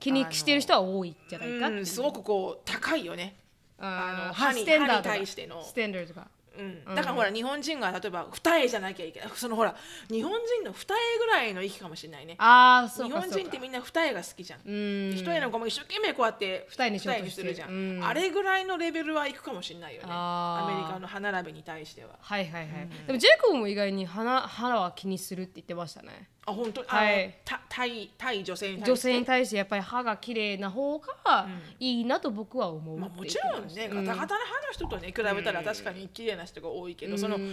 [0.00, 3.36] 気にしてる人は多いんじゃないかすごくこう高いよね、
[3.78, 5.64] あの歯に対しての。
[5.64, 6.26] ステンダードが
[6.58, 9.30] うん、だからほら日本人が例えば二重じゃなきゃいけない。
[9.34, 9.74] そのほら
[10.08, 12.36] 日本人の二重ぐらいの域かもしれないね。
[12.38, 15.12] ああそう日本人ってみんな二重が好きじゃん、うん。
[15.16, 17.48] 一重の子も一生懸命こうやって二重にしようとしてる。
[17.48, 18.04] るじゃん、うん。
[18.04, 20.08] あれぐらいのレベルはいくかもしれないよね。
[20.10, 22.16] アメリカの歯並びに対しては。
[22.20, 26.82] はいはいはい、でもジェイコブも意外に鼻鼻は気にするって言ってましたねあ本当？
[26.82, 27.38] に、はい。
[27.44, 28.90] た対対女性に対して？
[28.90, 31.48] 女性に対してやっぱり歯が綺麗な方が
[31.80, 37.18] いいなと僕は思うまあ、もちろんね、ガタガタな歯の人とね比べたら確かに綺麗な人が多いけど、うん。
[37.18, 37.44] その綺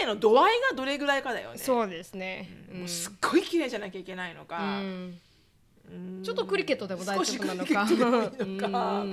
[0.00, 1.58] 麗の度合いがどれぐらいかだよね。
[1.58, 5.18] そうですね、もうすっごい綺麗じゃなきゃいけないのか、うん。
[5.90, 6.22] うん。
[6.24, 9.04] ちょっとクリケットでも大丈夫なのか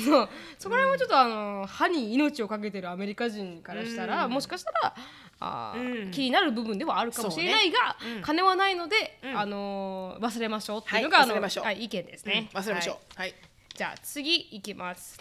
[0.00, 0.28] そう。
[0.58, 4.32] そこら辺もちょっとあの歯に命をかけてるアメリカ人からしたら、うん。
[4.32, 4.94] もしかしたら
[5.40, 6.10] あー、うん。
[6.10, 8.22] 気になる部分ではあるかもしれないが、そうねうん。
[8.22, 9.38] 金はないので、うん。
[9.38, 11.64] あのー忘れましょうっていうのが、あのはい忘れましょう。
[11.64, 12.96] はい意見ですね、忘れましょう。
[13.18, 13.28] はい。
[13.30, 13.34] はい。
[13.74, 15.18] じゃあ次いきます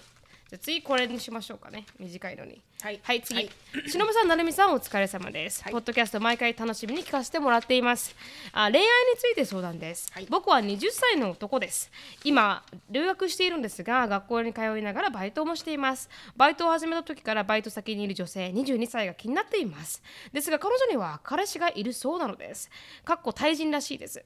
[0.48, 1.88] じゃあ次これにしましょうかね。
[2.00, 2.62] 短いのに。
[2.80, 3.00] はい。
[3.02, 3.90] はい次、はい。
[3.90, 5.74] しのぶさんなるみさんお疲れ様です、はい。
[5.74, 8.16] ポッドキャスト毎回楽しみに聞かせてもらっています。
[8.52, 10.28] あ恋愛について相談です、はい。
[10.30, 11.92] 僕は20歳の男です。
[12.24, 16.12] 今留学しているんですが学校に通いながらバイトもしています。
[16.38, 20.04] バイトを始めた時からバイト先にいる女性22歳が気になっています。
[20.32, 22.70] ですが彼女には彼氏がいるそうなのです。
[23.04, 24.24] かっこ対人らしいです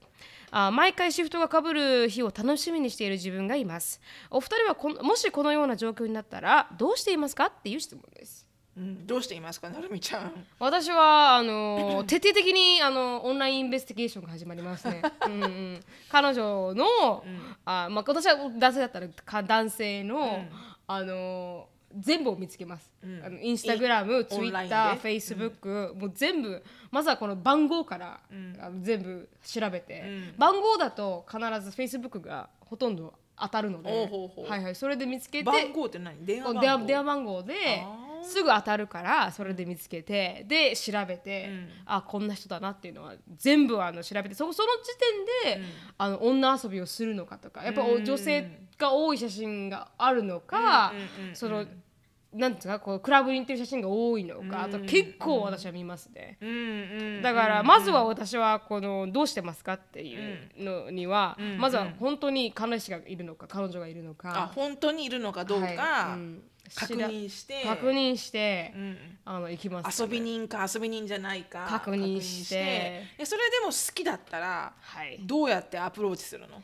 [0.51, 4.01] あ毎回シフトがかぶる日を楽しみにしている自分がいます。
[4.29, 8.47] お二人はこのもしこのような状況になったらどうしていますかっていう質問です。
[8.77, 10.45] うん、どうしていますか、なるみちゃん。
[10.57, 15.01] 私はあの徹底的にあのオンラインインベスティゲーションが始まりますね。
[15.25, 17.23] うんうん、彼女の、
[17.65, 20.45] あまあ、私は男性だったらか男性の、
[20.87, 22.91] あの全部を見つけます。
[23.03, 23.23] うん。
[23.25, 28.19] あのインスタグラム、ツイッター、フェイスブック、もう全部まずはこの番号から、
[28.59, 30.33] あの全部調べて、うん。
[30.37, 33.89] 番号だと必ずフェイスブックがほとんど当たるので、
[34.47, 35.43] はいはいそれで見つけて。
[35.45, 36.61] 番号って何、電話番号？
[36.61, 37.53] 電話電話番号で
[38.23, 41.69] すぐ当たるからそれで見つけてで調べて、うん。
[41.85, 44.69] あこんな人だなっていうのは全部あの調べてそその
[45.43, 48.05] 時点で、あの女遊びをするのかとかやっぱうん。
[48.05, 51.65] 女性が多い写真があるのか、うんうんうんその
[52.31, 56.37] なんですかこうクラブに行ってる写真が多いのか、あと結構私は見ますね。
[56.39, 56.53] うんう
[57.17, 57.21] ん。
[57.23, 65.75] だからまずは私はこのどうしてますかっていうのには、うんまずは本当に彼氏がいるのか彼女がいるのか、あ、本当にいるのかどうはい。
[65.75, 66.43] かうん
[66.75, 67.63] 確認して。
[67.63, 68.97] 確認して、うん。
[69.25, 73.03] あの行きます、遊び人か遊び人じゃないか確認して。
[73.17, 76.61] でそれでも好きだったらはい、好どうやってアプローチするの？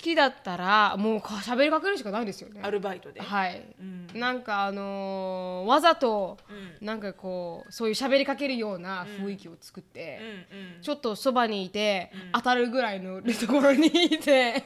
[0.00, 2.60] きだったらもうか喋りかけるしかないですよね。
[2.64, 4.08] アルバイトで、はい、うん。
[4.12, 6.38] なんかあのーわざと
[6.80, 6.86] うん。
[6.86, 10.18] なんかこうそういう喋りかけるような雰囲気を作って、
[10.52, 10.82] うんうん。
[10.82, 14.64] ちょっとそばにいて、当たるぐらいのところにいて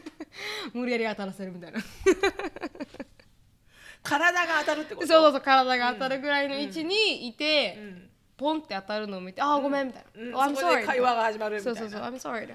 [0.72, 1.80] 無理やり当たらせるみたいな
[4.08, 5.06] 体が当たるってこと？
[5.06, 8.10] そうそうそう体が当たるぐらいの位置にいて、うん。
[8.36, 10.34] ポンって当たるのを見て「ああごめん」みたいな「うん。
[10.34, 11.80] Oh, I'm sorry」会話が始まるみたいうな。
[11.80, 12.54] そそうそう「I'm sorry」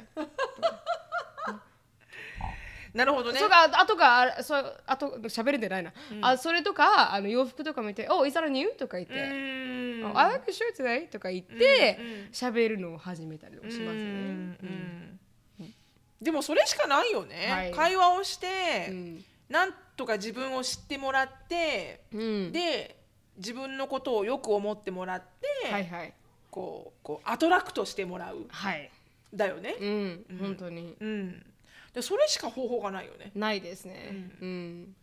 [2.94, 3.40] なるほどね。
[3.40, 9.16] そうかあとかあそうあと喋れてないな、あそれとかあの洋服とか見て「Oh, is that a new?」とか言って。
[9.16, 12.30] うーん「I like your shirt today」とか言ってうんうん。
[12.32, 14.02] 喋、るのを始めたりとかしますね。
[14.02, 15.20] うん。
[15.62, 15.74] うん。
[16.22, 17.72] でもそれしかないよね、はい。
[17.72, 19.26] 会話をして、うん。
[19.50, 22.52] なんとか自分を知ってもらって、うん。
[22.52, 22.98] で
[23.38, 26.14] 自分のことをよく思ってもらって、はいはい。
[26.50, 28.48] こうこうアトラクトしてもらう。
[28.50, 28.90] はい、
[29.34, 30.96] だよね、うん、本当に。
[31.00, 31.46] うん。
[31.94, 34.10] でそれしか方法がないよね、ないですね。
[34.42, 34.96] うん、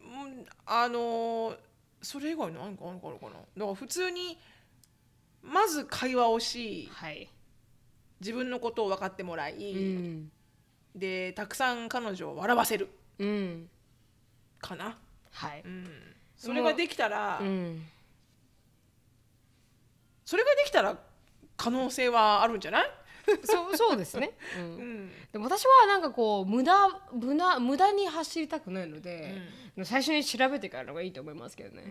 [0.00, 1.56] うん、あのー
[2.02, 3.10] それ以外何かあるかな。
[3.10, 4.38] だから普通に
[5.42, 7.28] まず会話をしはい。
[8.20, 10.30] 自分のことを分かってもらい、うん。
[10.94, 12.88] でたくさん彼女を笑わせる。
[13.18, 13.68] うん
[14.66, 14.96] かな、
[15.32, 15.62] はい。
[15.64, 15.86] うん、
[16.36, 17.86] それができたら、うん。
[20.24, 20.98] それができたら
[21.56, 22.90] 可能性はあるんじゃない、
[23.46, 25.06] そうそうですね、う、うん。
[25.06, 29.40] んでも私はなんかこう無駄無駄無駄に走りたくないので、
[29.84, 31.84] 最初に調べてからのがいいと思いますけどね、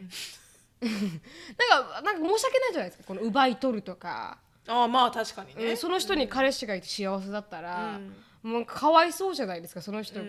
[0.81, 3.03] なんかなんか申し訳ないじゃないですか。
[3.07, 7.99] この奪い取るとか、ああまあ確かにね、うんその人に彼氏がいて幸せだったら、
[8.45, 10.19] もうかわいそうじゃないですかその人、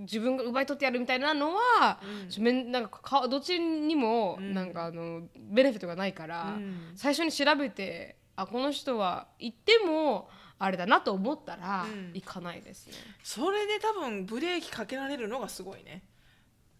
[0.00, 6.58] 自分が奪い取ってやるみたいなのは、ちょめんなんかかどっちにもなんかあのベネフィットがないから、
[6.96, 12.94] 最初に調べてあこの人は行ってもあれだなと思ったら、行かないですね。
[13.22, 16.02] それで多分ブレーキかけられるのがすごいね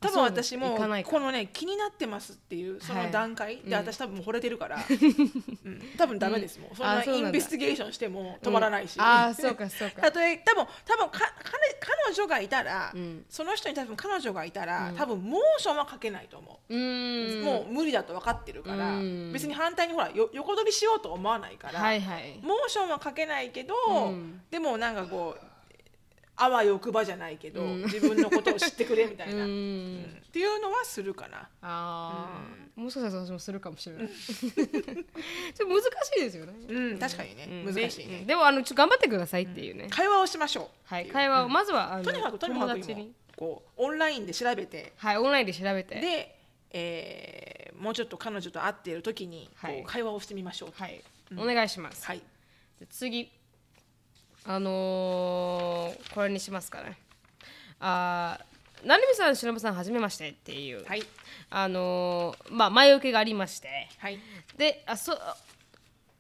[0.00, 4.78] 多分私もこのね気になってますっていうその段階、で私多分惚れてるから、
[5.64, 5.82] うん。
[5.98, 10.00] 多分ダメですもん、そんなインベスティゲーションしても止まらないし、ああそうかそうか。
[10.02, 11.60] たとえ多分多分か彼
[12.08, 13.24] 彼女がいたら、ん。
[13.28, 16.74] その人に多分彼女がいたら、多分モーションはかけないと思う、
[17.44, 19.32] もう無理だと分かってるから、うん。
[19.34, 24.40] 別に反対にほらよ横取りしようと思わないから、モーションはかけないけど、うん。
[24.50, 25.49] でもなんかこう
[26.42, 29.96] あわよくばじゃないけど、自分のことを知ってくれみたいな、ううん。
[29.98, 31.48] んっていうのはするかな。
[31.60, 32.42] あ
[32.76, 34.08] あ、もしかしたら私もするかもしれない。
[34.08, 35.86] ちょっと難し
[36.18, 37.74] いですよね、うん、確かにね、うん。
[37.74, 38.20] 難しいね。
[38.20, 38.24] で。
[38.24, 40.66] でもあのちょっと頑張ってくださいっていうね、会話をしましょう。
[40.84, 43.12] はい会話をまずはあのとにかくとにかく今友達に。
[43.36, 44.92] こうオンラインで調べて。
[44.96, 46.00] はいオンラインで調べて。
[46.00, 46.36] で、
[46.72, 50.72] えーもうちょっと彼女と会っている時にこう、はい会話をしてみましょう。
[50.74, 51.00] はい、
[51.34, 52.18] お願いします、はい。
[52.18, 53.30] じゃあ次
[54.44, 56.96] あのーこれにしますかね
[57.78, 61.02] あー成美さん忍さんはじめましてっていう、はい。
[61.50, 64.18] あのーまあ前置きがありましてはい。
[64.56, 65.12] であそ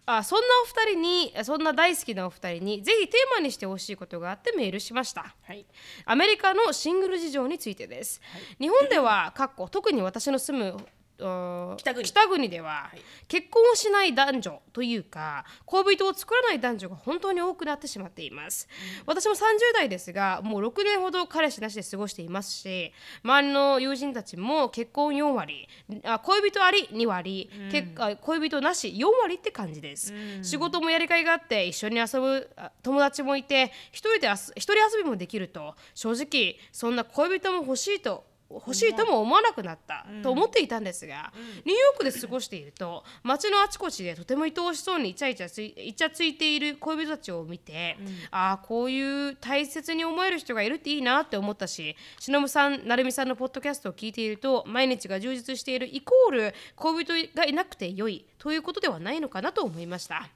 [0.06, 5.64] あそんなお二人にそんな大好きなお二人にぜひテーマにしてほしいことがあってメールしましたはい。
[6.04, 8.20] アメリカのシングル事情についてです、
[8.58, 9.32] 日本では
[9.70, 10.76] 特に私の住む
[11.22, 12.48] あー北国。
[12.48, 13.00] では、い。
[13.28, 18.68] 結婚をしない男女というか恋人を作らない男女が本当に多くなってしまっています、
[19.06, 19.38] 私も30
[19.74, 25.68] 代ですがもう6年ほど彼氏なしで過ごしていますし周りの友人たちも結婚4割
[26.04, 41.32] あ恋人あり2割、結あ恋人なし4割って感じです、仕事もやりがいがあって一緒に遊ぶあ友達もいて一人で一人遊びもできると正直そんな恋人も欲しいと欲しいとも思わなくなったと思っていたんですが、
[41.64, 47.96] ニューヨークで過ごしていると街のあちこちでとても愛おしそうにイチャイチャついイチャついている恋人たちを見て、
[48.30, 60.28] ああこういう大切に思える人がいるっていいなって思ったししのぶさん成美さんのポッドキャストを聞いていると毎日が充実しているイコール恋人がいなくて良いということではないのかなと思いました。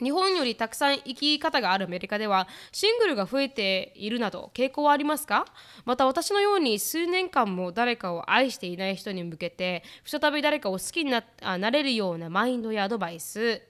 [0.00, 5.46] 日本よりたくさん生き方があるアメリカではシングルが増えているなど傾向はありますか？
[5.84, 13.62] また私のように数年間も誰かを愛していない人に向けて再び誰かを好きになあなれるようなマインドやアドバイス。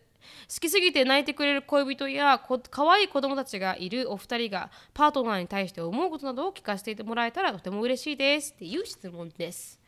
[0.48, 9.80] 好きすぎて泣いてくれる恋人やこ可愛い子供たちがいるお二人がパートナーに対して思うことなどを聞かせてもらえたらとても嬉しいですっていう質問です。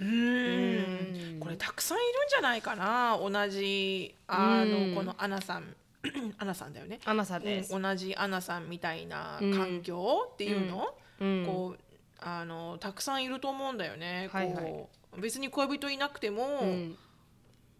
[0.00, 1.40] うーん。
[1.40, 3.18] これたくさんいるんじゃないかな。
[3.18, 5.74] 同じあのこのアナさん。
[6.38, 6.98] アナさんだよね。
[7.04, 7.74] アナさんです。
[7.74, 7.82] うん。
[7.82, 11.44] 同じアナさんみたいな環境っていうの、うん。
[11.46, 11.91] こう
[12.24, 14.64] あのたくさんいると思うんだよね、はいはい。
[14.64, 16.96] こう別に恋人いなくてもうん。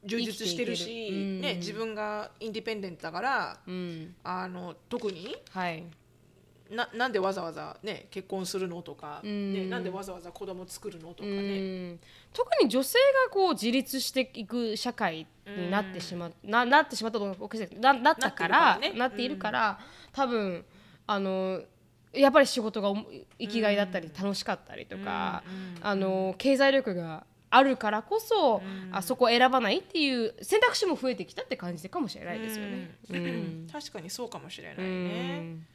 [0.04, 1.16] 充実してるし、る。
[1.16, 1.40] うん。
[1.40, 4.14] ね、自分がインディペンデントだからうん。
[4.24, 5.84] あの特にはい。
[6.70, 9.52] ななんでわざわざ、ね、結婚するのとか、ん。
[9.52, 11.92] ね、なんでわざわざ子供作るのとかうね。
[11.92, 12.00] ん。
[12.32, 17.26] 特に女性がこう自立していく社会になってしまっななってしまったと
[17.78, 19.78] ななったからななっているから
[20.12, 20.64] 多分
[21.06, 21.62] あの
[22.12, 22.96] やっぱり仕事がお
[23.38, 25.42] 生きがいだったり楽しかったりとか、
[25.80, 32.96] あの経済力があるからこそ、あそこを選ばないっていう選択肢も増えてきたって感じかもしれないですよね。
[33.10, 33.66] うん。
[33.70, 35.04] 確かにそうかもしれないうん。
[35.58, 35.66] ね。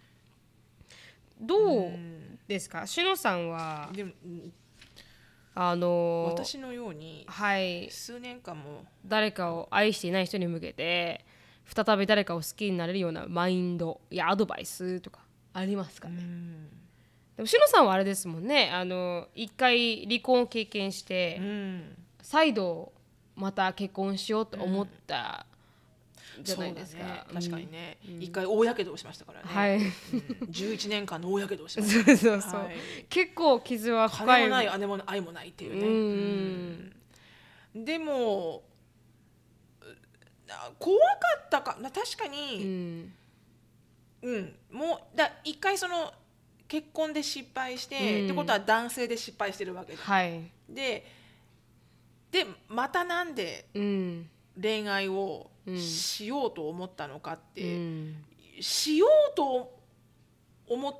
[1.39, 1.91] どう
[2.47, 2.87] ですか？
[2.87, 4.53] しのさんはでもうん
[5.53, 7.89] あの私のようにはい。
[7.91, 11.25] 数年間も誰かを愛していない人に向けて
[11.65, 15.19] 再び誰かを好きになれるようなマインドやアドバイスとか
[15.59, 16.21] ありますかね、
[17.35, 18.69] でもしのさんはあれですもんね。
[18.71, 21.97] あの一回離婚を経験して、うん。
[22.21, 22.91] 再度
[23.35, 25.45] また結婚しようと思った
[26.41, 27.97] じゃないですか、確かにね。
[28.19, 29.77] 一回大やけどをしましたからね、はい。
[29.77, 29.83] うん。
[30.49, 33.05] 11年間の大やけどをしまし そうそうそう、はい。
[33.09, 34.27] 結構傷はた深い。
[34.27, 36.93] 金もない姉も愛もないっていううね、ん
[37.75, 37.85] うん。
[37.85, 38.63] でも
[40.49, 41.05] あ怖か
[41.45, 41.77] ったか。
[41.81, 43.13] な確かうに、ん
[44.27, 44.55] うん。
[44.71, 46.13] もうだ一回その
[46.67, 48.25] 結婚で失敗して、うん。
[48.25, 50.51] ってことは男性で失敗してるわけで、はい。
[50.69, 51.05] で
[52.31, 54.29] でまたなんでうん。
[54.61, 55.79] 恋愛をうん。
[55.79, 58.25] しようと思ったのかって、うん。
[58.59, 59.77] しようと
[60.67, 60.95] 思っ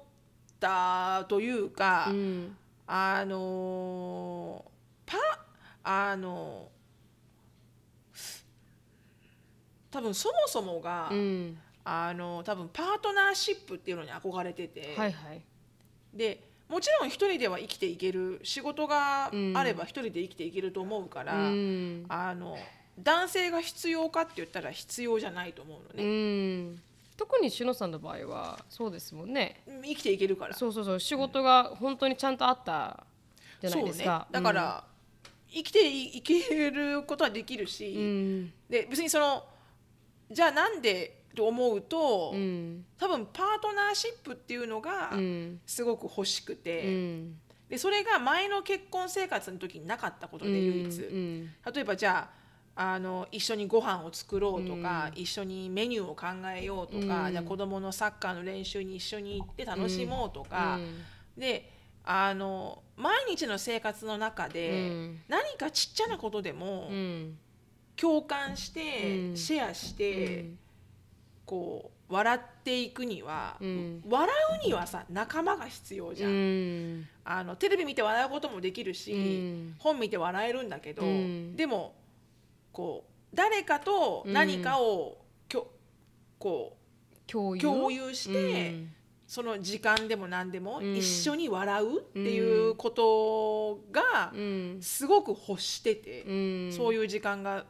[0.60, 2.58] たというか、うん。
[2.86, 4.64] あの
[5.06, 5.18] パ
[5.84, 6.70] あの
[9.92, 11.58] 多分そもそもが、うん
[11.90, 15.42] あの多分パートナーシップっていうのに憧れてて、はいはい。
[16.14, 22.06] でもちろん一人では生きていける仕事があれば一人で生きていけると思うから、うん。
[22.10, 22.58] あの
[23.00, 26.82] 男性が必要かって言ったら必要じゃないと思うのうね、ん。
[27.16, 29.62] 特にしのさんの場合はそうですもんね。
[29.66, 30.56] 生きていけるから。
[30.56, 31.00] そうそうそう。
[31.00, 33.06] 仕事が本当にちゃんとあった
[33.62, 34.84] じゃないですか、そうね、だから、
[35.50, 38.52] 生きていけることはできるうし、ん。
[38.70, 39.46] で別にその
[40.30, 42.84] じゃあなんでと思うと、うん。
[42.98, 45.62] 多分パートナーシップっていうのがうん。
[45.68, 47.40] すごく欲しくて、うん。
[47.70, 51.50] でそれが前の結婚生活の時になかったことで唯一、うん。
[51.74, 52.30] 例えばじゃ
[52.76, 57.32] ああの一緒にご飯を作ろうとか、一緒にメニューを考えようとか、うん。
[57.32, 61.42] じゃあ子供のサッカーの練習に一緒に行って楽しもうとか、うん。
[61.42, 61.72] で
[62.04, 65.20] あの毎日の生活の中で、うん。
[65.28, 67.38] 何かちっちゃなことでもうん。
[67.96, 69.38] 共感して、うん。
[69.38, 70.52] シェアして、
[71.48, 74.04] こう笑っていくには、うん。
[74.08, 74.30] 笑
[74.64, 77.08] うにはさ仲間が必要じゃん、うん。
[77.24, 79.76] あのテレビ見て笑うこともできるし、うん。
[79.80, 81.56] 本見て笑えるんだけど、うん。
[81.56, 81.96] でも
[82.74, 85.72] こう誰かと何かをきょ、
[86.38, 86.78] こ
[87.26, 87.60] 共有？
[87.60, 88.94] う共有して、うん。
[89.26, 90.96] その時間でも何でもうん。
[90.96, 94.78] 一緒に笑うっていうことがうん。
[94.82, 96.74] すごく欲してて、うん。
[96.74, 97.66] そういう時間が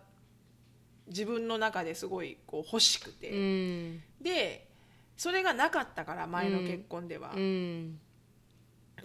[1.07, 4.01] 自分の中ですごいこう欲しくて、うん。
[4.21, 4.67] で
[5.15, 7.99] それがなかったから前の結婚では、うん。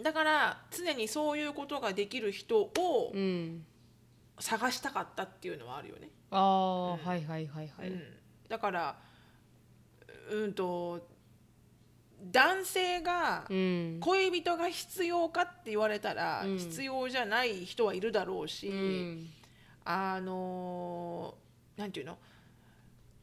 [0.03, 3.65] だから常にそういうことができる人をうん。
[4.39, 7.89] 探したかったっていうのはあるよね、ああはいはいはいはい。
[7.89, 8.03] うん、
[8.49, 8.97] だから
[10.31, 11.07] うんと
[12.31, 13.99] 男性がうん。
[14.01, 16.59] 恋人が必要かって言われたら、うん。
[16.59, 19.29] 必要じゃない人はいるだろうし、うん。
[19.85, 21.42] あのー
[21.77, 22.19] なんていうの？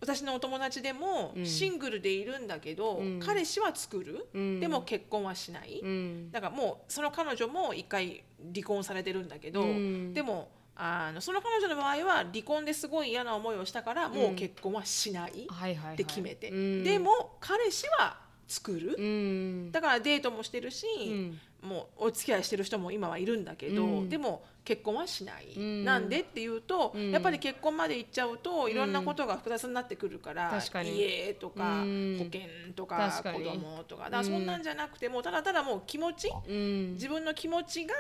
[0.02, 1.46] 私のお友達でもうん。
[1.46, 3.20] シングルでいるんだけど、うん。
[3.20, 4.60] 彼氏は作る、うん。
[4.62, 6.32] でも結婚はしない、うん。
[6.32, 10.14] だからもうその彼女も一回離婚されてるんだけど、うん。
[10.14, 15.32] でもあのその彼女の場合は離婚ですごい嫌な思いをしたからもう結婚はしない。
[15.32, 16.84] って決めて、うん。
[16.86, 19.72] でも彼氏は作る、うん。
[19.74, 24.10] だからデートもしてるし、うんもうお付き合いしてる人も今はいるんだけど、うん。
[24.10, 25.84] でも結婚はしない、うん。
[25.84, 27.12] なんでっていうと、うん。
[27.12, 32.16] やっぱり結婚まで行っちゃうといろんなことが複雑になってくるから、家とか、うん。
[32.18, 32.42] 保険
[32.76, 34.06] とか子供とか。
[34.06, 36.94] だからそんなんじゃなくてもうただただもう気持ちうん。
[36.94, 37.94] 自分の気持ちが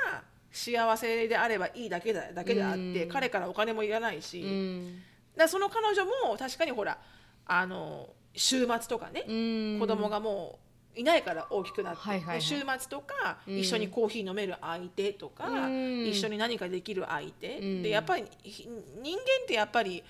[0.51, 3.09] 幸せであればいいだけだだけであって、うん。
[3.09, 5.01] 彼からお金もいらないし、うん。
[5.35, 6.97] だその彼女も確かにほら
[7.45, 9.79] あの週末とかね、うん。
[9.79, 12.39] 子供がもういないから大きくなって、はいはいはい。
[12.39, 13.57] で週末とか、うん。
[13.57, 16.05] 一緒にコーヒー飲める相手とか、うん。
[16.07, 17.83] 一緒に何かできる相手、うん。
[17.83, 18.67] でやっぱりひ
[19.01, 20.03] 人間ってやっぱり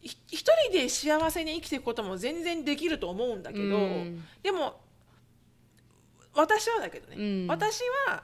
[0.00, 0.38] ひ一
[0.70, 4.24] 人で幸せに生きていくことも全然できると思うんだけど、うん。
[4.42, 4.80] でも
[6.34, 7.46] 私はだけどね、うん。
[7.46, 8.22] 私は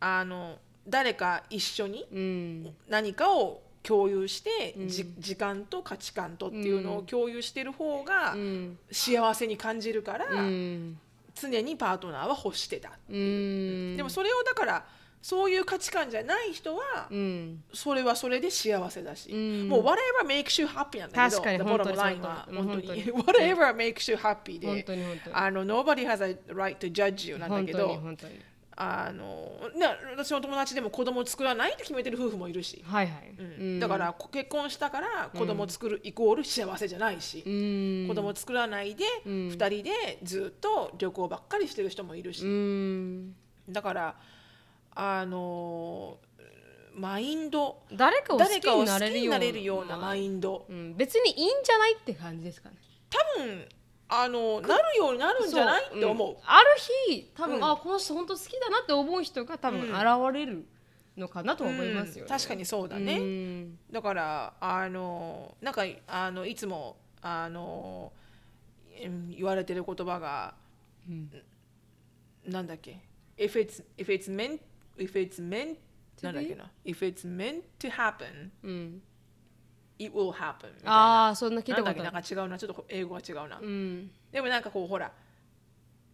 [0.00, 2.74] あの誰か一緒にうん。
[2.88, 4.88] 何かを共有して、うん。
[4.88, 6.96] じ時間と価値観とっていうのうん。
[6.98, 8.78] を共有してる方がうん。
[8.90, 10.98] 幸せに感じるから、うん
[11.40, 13.96] 常にパートナーは欲してた、うん。
[13.96, 14.84] でもそれをだから
[15.20, 17.62] そういう価値観じゃない人はうん。
[17.72, 19.68] それはそれで幸せだし、うん。
[19.68, 23.04] もう whatever makes you happy なんだけど確かに本当に本当に。
[23.04, 28.40] whatever makes you happy 本であの nobody has a right to judge you なんだ本当にけど本当に
[28.80, 29.86] あのね
[30.16, 33.34] 私の友達でも子供作らないって決めてる夫婦もいるし、はいはい。
[33.36, 33.80] うん。
[33.80, 38.06] だからこ結婚したから子供作るイコール幸せじゃないし、うん。
[38.08, 39.32] 子供作らないでうん。
[39.48, 43.34] 2人でずっと旅行ばっかりしてる人もいるし、うん。
[43.68, 44.14] だから
[44.94, 46.18] あの
[46.94, 50.66] マインド誰かを好き誰かを好きになれるようになれるようなマインド。
[50.70, 50.96] うん。
[50.96, 52.76] 別にいいんじゃないって感じですかね。
[53.10, 53.68] 多分
[54.08, 56.32] あのなるようになるんじゃないって思う。
[56.32, 56.36] ん。
[56.44, 56.66] ある
[57.08, 57.64] 日多分、うん。
[57.64, 59.90] あこの人本当好きだなって思う人が多分うん。
[59.90, 60.66] 現れる
[61.16, 62.28] のかなと思いますよね、うん。
[62.28, 63.78] 確かにそうだね、うん。
[63.90, 68.12] だからあのなんかあのいつもあの
[69.02, 70.54] うん言われてる言葉が、
[71.08, 71.30] うん。
[72.46, 73.00] なんだっけ
[73.36, 74.60] ？If it's, if it's meant
[74.96, 75.76] if it's meant
[76.20, 79.02] To なんだっけな？If it's meant to happen うん
[79.98, 81.28] it will happen みたいあな。
[81.28, 84.10] あそんな聞いたことなんか違うなちょっと英語が違うな、うん。
[84.32, 85.10] でもなんかこうほら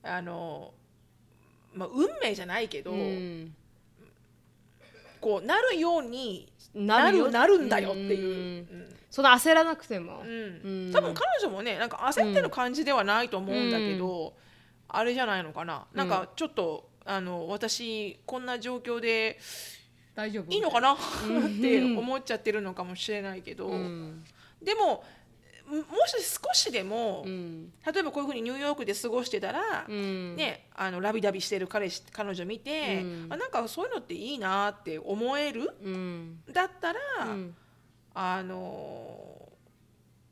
[0.02, 0.72] あの
[1.72, 3.54] まあ運命じゃないけど、うん。
[5.20, 8.66] こうなるようになるなるよなるんだよっていう、
[9.10, 10.20] そんな焦らなくても。
[10.20, 10.28] うん。
[10.28, 10.92] うん。
[10.92, 14.34] 多分彼女もねなんか焦ってる感じではないと思うんだけど、
[14.88, 15.86] あれじゃないのかな。
[15.94, 19.38] なんかちょっと、あの私こんな状況で
[20.14, 20.52] 大丈夫？
[20.52, 20.92] いいのかな？
[20.92, 20.96] っ
[21.60, 24.24] て思っちゃってるのかもしれないけど、うん。
[24.62, 25.04] でも
[25.66, 27.72] もし少しでも、うん。
[27.86, 30.36] 例えばこういうふうにニューヨークで過ごしてたら、うん。
[30.36, 33.26] ね、あのラビダビしてる彼氏彼女見て、うん。
[33.30, 35.70] あなんかそういうのっていいなって思える？
[35.82, 36.40] うん。
[36.52, 37.54] だったら、うん。
[38.14, 38.58] あの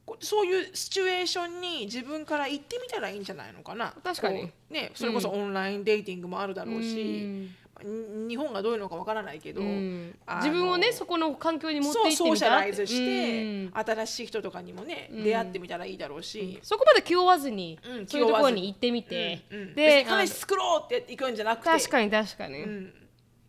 [0.04, 3.94] こそういうシチュエーションに自分から行ってみたらいいんじゃないのかな？
[4.04, 4.52] 確かに。
[4.70, 7.50] ね、それこそオンラインデーティングもあるだろうし、に
[7.84, 10.14] 日本がどういうのかわからないけど、うん。
[10.36, 13.72] 自分をねそこの環境に持っていってソーシャライズして、うん。
[13.74, 19.40] 新しい人とかにもね、出会ってみたらいいだろうし、そこまで気負わずに、うんそういうところに行ってみて、
[19.74, 21.70] でに彼氏作ろうって行くんじゃなくて。
[21.70, 22.94] 確かに確かに、うん、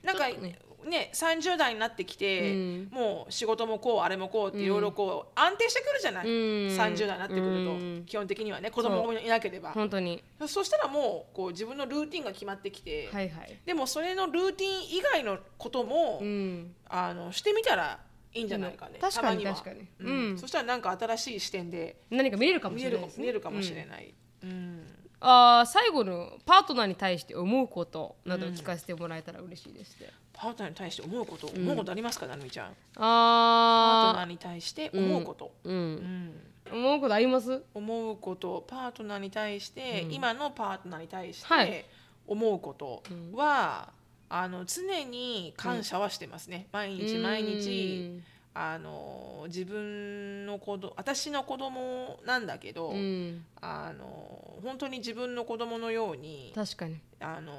[0.04, 2.90] なんかねね30代になってきて、うん。
[2.92, 6.32] もう仕事もこうあれもこうっていろいろこう安定してくるじゃない、うん。
[6.76, 8.04] 30代になってくると、うん。
[8.06, 9.72] 基本的にはね子供もいなければ。
[9.72, 10.24] 本当に。
[10.48, 13.58] そしたらもうこう自分のルーティンが決まってきて、はいはい。
[13.66, 16.76] でもそれのルーティン以外のことも、うん。
[16.88, 18.00] あのしてみたら
[18.34, 19.02] いいんじゃないかね、うん。
[19.02, 19.64] 確かにたまは。
[19.64, 19.88] 確かに。
[20.00, 20.32] うん。
[20.32, 20.38] うん。
[20.38, 23.14] そしたらなんか新しい視点で何か見れるかも見しれないね。
[23.18, 24.14] 見れるかもしれない、
[24.44, 24.86] うん
[25.26, 32.68] あー最後のパートナーに対して思うことなどを聞かせてもらえたら嬉しいですね、パートナーに対して思うこと、思うことありますかなるみちゃん？
[32.68, 35.96] パートナあーに対して思うこと、ーううん。
[35.96, 36.34] ん。
[36.72, 37.64] 思うことあります？
[37.74, 38.66] 思うこと。
[38.68, 41.68] パートナーに対して、今のパートナーに対しはい。
[41.68, 41.90] て
[42.28, 43.04] 思うこと
[43.34, 43.92] は、
[44.30, 48.22] あの常に感謝はしてますね、毎日毎日、
[48.56, 53.44] あの自分の子供私の子供なんだけど、うん。
[53.62, 57.00] あの本当に自分の子供のように確かに。
[57.20, 57.54] あの、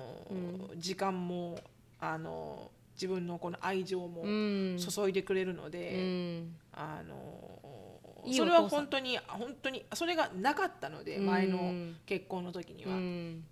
[0.77, 1.59] 時間も
[1.99, 4.79] あの自分のこの愛情もうん。
[4.79, 6.57] 注いでくれるのうで、ん。
[6.73, 7.17] あの
[8.33, 11.27] それは本当に本当にそれがなかったのでうん。
[11.27, 11.73] 前の
[12.07, 13.45] 結婚の時にうは、ん。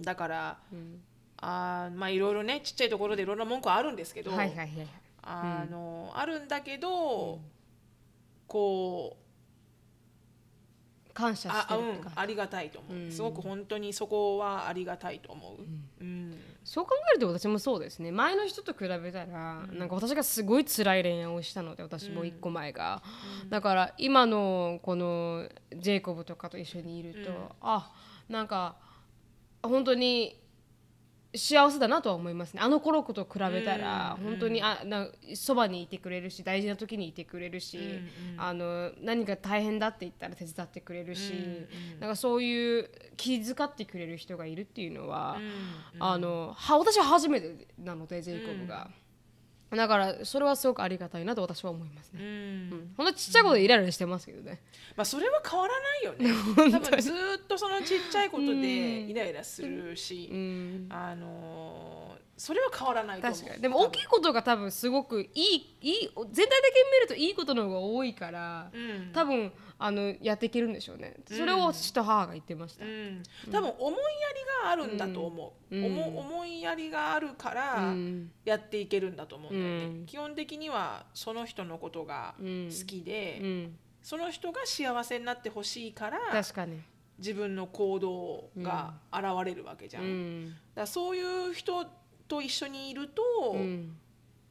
[0.00, 1.00] だからうん。
[1.38, 4.86] あーまあいろいろねちっちゃいところでいろんな文句はあるんですけど、はいはいはいはい
[5.26, 7.40] あのあるんだけど、
[8.46, 9.26] こう
[11.16, 13.10] 感謝しああ,、うんてるって、かありがたいと思う、うん。
[13.10, 16.38] すごく本当にそこはありがたいと思う、うん。
[16.62, 18.12] そう考えると私もそうですね。
[18.12, 23.02] 前の人と比べたら、なんか私がすごい辛い恋愛をしたので私も一個前が、
[23.48, 27.92] だから今のこのジェイコブとかと一緒にいると、あ
[28.28, 28.76] なんか
[29.62, 30.38] 本当に
[31.36, 32.60] 幸せだなとは思いますね。
[32.62, 37.78] あの頃と比べたら、本当にあなそばにいてくれるし大事な時にいてくれるし、
[38.36, 41.32] あの何か大変だって言ったら手伝ってくれるし、
[42.00, 45.38] なんかそういう気遣ってくれる人がいるっていうのは、
[45.98, 48.90] あのは私は初めてなのでジェイコブが、
[49.74, 52.26] だからそれはすごくありがたいなと私は思いますね、うん。
[52.26, 52.30] う
[52.76, 54.60] ん、ほんとちっちゃいことでイライラしてますけどね。
[54.96, 56.30] まあそれは変わらないよね。
[56.70, 60.86] 多分ずーっとそのちっちゃいことでイライラするし、うん。
[60.90, 63.38] あのーそれは変わらないと思う。
[63.38, 63.62] 確かに。
[63.62, 66.46] でも大きいことが多分すごくいいいい全体的に
[66.92, 69.12] 見るといいことの方が多いから、うん。
[69.12, 71.16] 多分あのやっていけるんでしょうね。
[71.26, 73.22] それを父と母が言ってました、うん、
[73.52, 78.30] 多分思いやりがあるんだと思う、思いやりがあるからうん。
[78.44, 80.06] やっていけるんだと思うんだよね、うん。
[80.06, 86.80] 基本的にはその人のことが好きで、うん、その人が幸せになってほしいから確かに、
[87.18, 90.56] 自分の行動が現れるわけじゃん、うん。
[90.74, 91.86] らそういう人
[92.28, 93.22] と一緒にいると、
[93.52, 93.96] うん。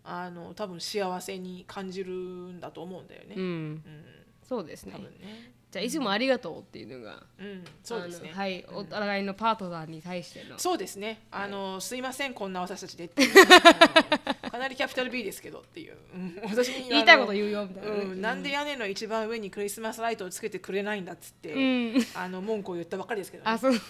[0.08, 3.44] あの多分幸せに感じるんだと思うんだよね、うん。
[3.44, 4.94] うんそうですね。
[4.94, 5.52] 多分ね。
[5.76, 7.66] じゃあいつもありがとうっていうのが、うん。
[7.84, 8.32] そうですね。
[8.34, 10.58] はい、お互いのパートナーに対しての。
[10.58, 11.24] そうですね。
[11.32, 13.30] あの、すいません、こんな私たちでっていう。
[13.30, 13.44] う
[14.48, 15.98] んかなりキャピタル B ですけどっていう。
[16.14, 16.40] うん。
[16.50, 17.36] 私に言いたいことう。
[17.36, 22.06] 言うよみたいなね、うん、なんで屋根の一番上にクリスマスライトをつけてくれないんだっつって、うん。
[22.14, 23.52] あの文句を言ったばっかりですけど、ね。
[23.52, 23.74] あそう。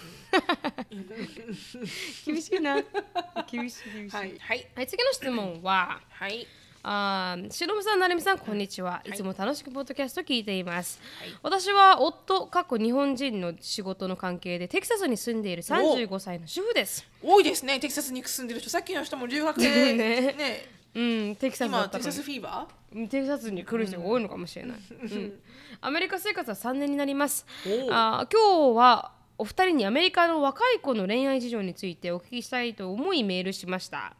[2.26, 2.82] 厳しいな。
[3.48, 6.48] 厳しい厳しい、はい、はい、はい、次の質問ははい、
[6.88, 9.02] あーしのぶさん、なるみさん、こんにちは。
[9.04, 11.00] いつも楽しくポッドキャスト聞いています。
[11.20, 17.04] はい私は夫、過去日本人の仕事の関係でテキサスに住んでいる35歳の主婦です。
[17.20, 17.80] 多いですね。
[17.80, 21.00] テキサスに住んでる人、さっきの人も留学でねね、う
[21.32, 24.78] ん、テキサス今テキサスフィーバうんテキサスに来る人が多いのかもしれない。
[24.78, 25.40] うん
[25.82, 27.44] アメリカ生活は3年になります。
[27.90, 34.14] あー今日はお二人にアメリカの若い子の恋愛事情についてお聞きしたいと思いメールしました。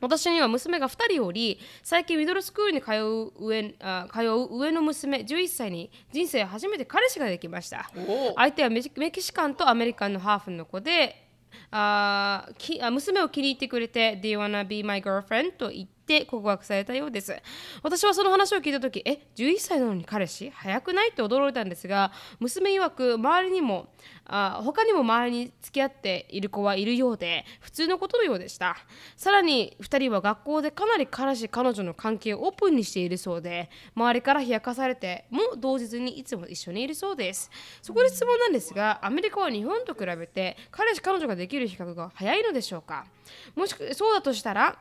[0.00, 11.26] 私には娘が2人おり最近ミドルスクールに通う上あ通う上の娘11歳に人生初めて彼氏ができましたお相手はメキシカンとアメリカンのハーフの子で
[11.70, 17.34] あーきあ娘を気に入ってくれて「Do you wanna be my girlfriend?」と言って告白されたようです。
[17.82, 20.50] 私はその話を聞いた時え11歳なのに彼氏？
[20.50, 21.10] 早くない？
[21.10, 23.88] って驚いたんですが娘曰く周りにも
[24.26, 28.76] あ他にも周りに付き合っている子はいるようで普通のことのようでした。
[29.16, 37.50] さらに2人は学校でかなり彼氏彼女の関係をオープンにしているそうで周りから冷やかされても同日にいつも一緒にいるそうです。
[37.82, 43.06] そこで質問なんですがアメリカは日本と比べて彼氏彼女ができる比較が早いのでしょうか？
[43.54, 44.78] もしそうだとしたら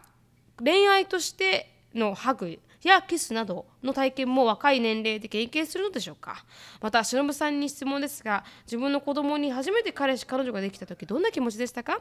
[0.63, 6.45] 恋愛としてのハグやキスなどの体験も若い年齢で経験するのでしょうか？
[6.79, 11.99] また忍さんに質問ですが自分の子供に初めて彼氏彼女ができた時どんな気持ちでしたか？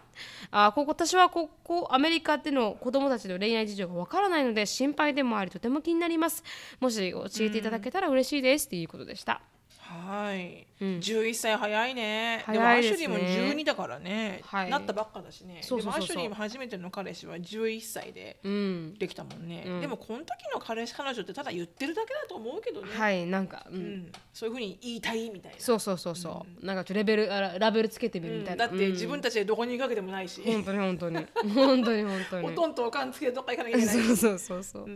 [0.52, 6.44] あここ私はここアメリカでの子供たちの恋愛事情がわからないので心配でもありとても気になります。
[6.78, 8.68] もし教えていただけたら嬉しいです。
[8.68, 9.40] ということでした、
[9.88, 12.42] はい、11歳早いね。
[12.44, 13.06] 早いですね。
[13.06, 14.70] でもアシュリーも12だからね、はい。
[14.70, 15.60] なったばっかだしね。
[15.62, 18.94] そうそうそうでもアシュリーも初めての彼氏は11歳でうん。
[18.98, 23.26] できたもんね、でもこの時の彼氏彼女ってただ言ってるだけだと思うけどね、はい。
[23.26, 23.76] なんか、うん。
[23.76, 25.58] うん、そういうふうに言いたいみたいな。
[25.58, 31.16] そうそうそうそう、なんかちょっとレベルあらラベルつけてみるみたいな、だって自分たちでどこに行くわけでもないし、本当に本当に。
[31.54, 32.46] 本当に本当に。
[32.52, 34.90] おとんとおかんつけてどっか行かなきゃいけない そうそうそうそう、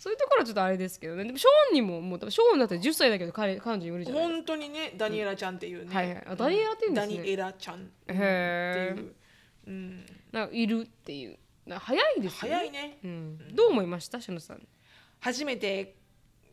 [0.00, 1.24] そういうところはちょっとあれですけどね。
[1.24, 7.16] でもショーンにももうショーンだって10歳だけど彼彼女に無理じゃないです本当にねダニエラちゃんっていうね、はいはいあダニエラって言うんですね。
[7.18, 9.14] ダニエラちゃんってへいう、
[9.66, 11.38] うん、かなんかいるっていう。
[11.66, 12.56] な早いですよね。
[12.56, 14.22] 早いね、うん、どう思いました？
[14.22, 14.66] しのさん。
[15.20, 15.94] 初めて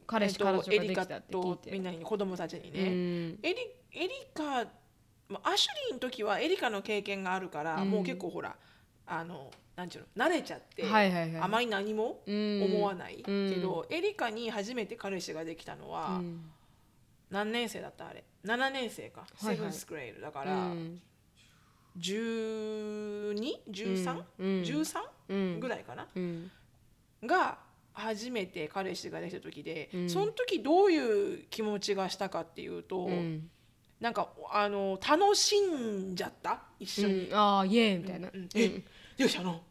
[0.05, 1.63] 彼氏彼女がエリカできたって聞いて。
[1.63, 3.39] とみんなに子供たちにね、うん。
[3.43, 3.55] エリ
[3.93, 4.65] エリカ
[5.29, 8.57] まあアシュリーの時はエリカの経験があるから、もう結構ほら
[9.05, 11.41] あのなんていうの慣れちゃって、はいはいはい。
[11.41, 12.63] あまり何もうん。
[12.63, 13.49] 思わない、うん。
[13.49, 16.41] けどエリカに初めて彼氏ができたのは、うん。
[17.30, 18.07] 何年生だった？
[18.07, 18.23] あれ。
[18.43, 19.55] 7年生か、はいはい。
[19.57, 20.99] セブンスグレードだかうら、ん
[21.99, 24.47] 12?13?13、うん。
[24.61, 24.99] 13
[25.30, 25.59] うん。
[25.59, 26.49] ぐらいかな、うん。
[27.23, 27.57] が
[27.93, 30.09] 初めて彼氏ができた時で、うん。
[30.09, 33.49] その時どういう気持ちがしたかっていうと、うん。
[33.99, 36.61] なんかあの楽しんじゃった？
[36.80, 37.28] 一緒に。
[37.30, 37.36] うん。
[37.36, 38.30] ああイエーイみたいな、
[39.18, 39.61] 勇者の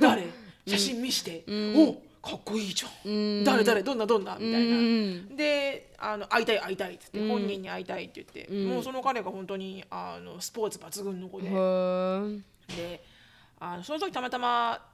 [0.00, 0.26] 誰？
[0.66, 1.44] 写真見して、
[1.76, 3.44] おかっこいいじゃん、うん。
[3.44, 3.64] 誰？
[3.64, 3.82] 誰？
[3.82, 4.06] どんな？
[4.06, 4.34] どんな？
[4.34, 5.36] みたいな、うん。
[5.36, 8.68] であの会いたい会いたいって言って、本人に会いたいって言って、うん。
[8.68, 11.48] もうその彼が本当にあのスポーツ抜群の子で、
[12.76, 13.04] で
[13.60, 14.84] あのその時たまたま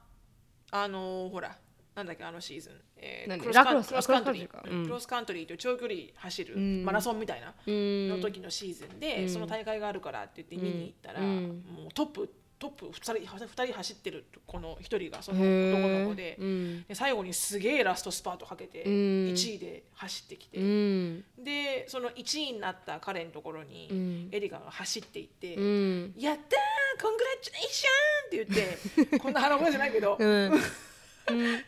[0.71, 1.57] あのほら
[1.95, 4.49] なんだっけあのシーズン、えークロスカンラクロスカントリー。
[4.53, 6.85] あクロスカントリーと長距離走るん。
[6.85, 8.09] マラソンみたいなうん。
[8.09, 11.63] の時のシーズンで、その大会があるからって言って見に行ったら、うん。
[11.73, 16.83] もうトップトップ2人二人走ってるこの1人がその男の子で,、うん。
[16.83, 18.91] で最後にすげえラストスパートかけてうん。
[19.33, 21.23] 1位で走ってきて、うん。
[21.37, 24.29] でその1位になった彼のところに、うん。
[24.31, 25.55] エリカが走っていって。
[25.55, 26.13] うん。
[26.17, 30.51] やったーコングラチュレーションって言って こんな腹声じゃないけど、うん。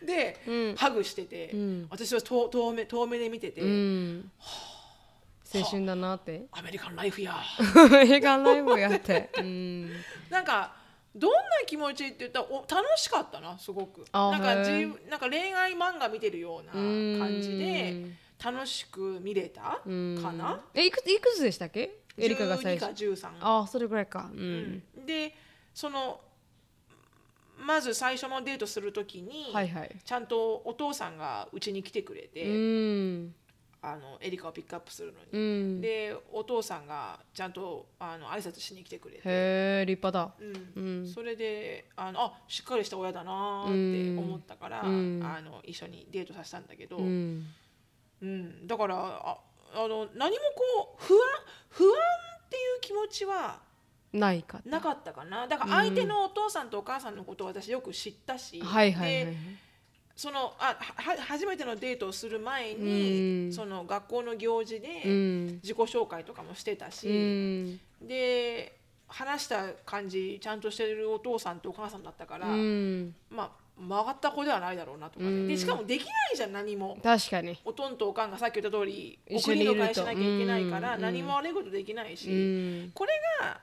[0.05, 0.75] で、うん。
[0.75, 1.87] ハグしてて、ん。
[1.89, 4.31] 私は遠遠目遠目で見てて、うん
[5.53, 6.45] 青春だなって。
[6.51, 7.35] アメリカンライフや。
[8.05, 9.29] 映画ライブやって。
[9.39, 9.89] うん。
[10.29, 10.75] なんか
[11.15, 14.05] どんな気持ちって言ったらお楽しかったなすごく。
[14.11, 14.71] あなんかじ
[15.09, 18.17] なんか恋愛漫画見てるような感じでうん。
[18.43, 20.15] 楽しく見れたかうん。
[20.37, 21.99] なえいくついくつでしたっけ？
[22.17, 24.29] エリカが最12か初13ああそれぐらいか。
[24.33, 24.83] うん。
[25.05, 25.33] で
[25.73, 26.19] その
[27.57, 29.95] まず最初のデートするときに、はいはい。
[30.05, 33.35] ちゃんとお父さんがうちに来てくれて、うん
[33.81, 35.81] あのエリカをピックアップするのうに、ん。
[35.81, 40.33] でお父さんがちゃんとあの挨拶しに来てくれて、へえ立派だ。
[40.75, 40.83] うん。
[40.83, 41.07] うん。
[41.07, 45.21] それであのあしっかりした親だなーって思ったから、うん。
[45.23, 47.45] あの一緒にデートさせたんだけど、ううん。
[48.23, 49.37] んだからあ
[49.73, 51.19] あの何もこう不安
[51.69, 51.91] 不安
[52.45, 53.59] っていう気持ちは
[54.13, 54.61] ないか。
[54.65, 55.47] なかったかな。
[55.47, 59.25] だから相手のお父さんとお母さんのことを私よく知ったし、はいはいはい。
[59.25, 59.37] で
[60.17, 63.53] そのあは初めてのデートをする前に、うん。
[63.53, 65.47] その学校の行事うでん。
[65.61, 67.79] 自己紹介とかもしてたし、うん。
[68.01, 68.75] で
[69.07, 73.15] 話した感じちゃんとしてるお父さんとお母さんだったから、うん。
[73.29, 73.49] まあ
[73.79, 76.97] 曲がった子ではないだろうなとかでしかもできないじゃん何も。
[77.03, 77.55] 確かに。
[77.63, 81.01] おとんとおかんがさっき言った通り送り迎えしなきゃいけないからうん。
[81.01, 82.33] 何も悪いことできないし、う
[82.87, 82.91] ん。
[82.95, 83.59] これが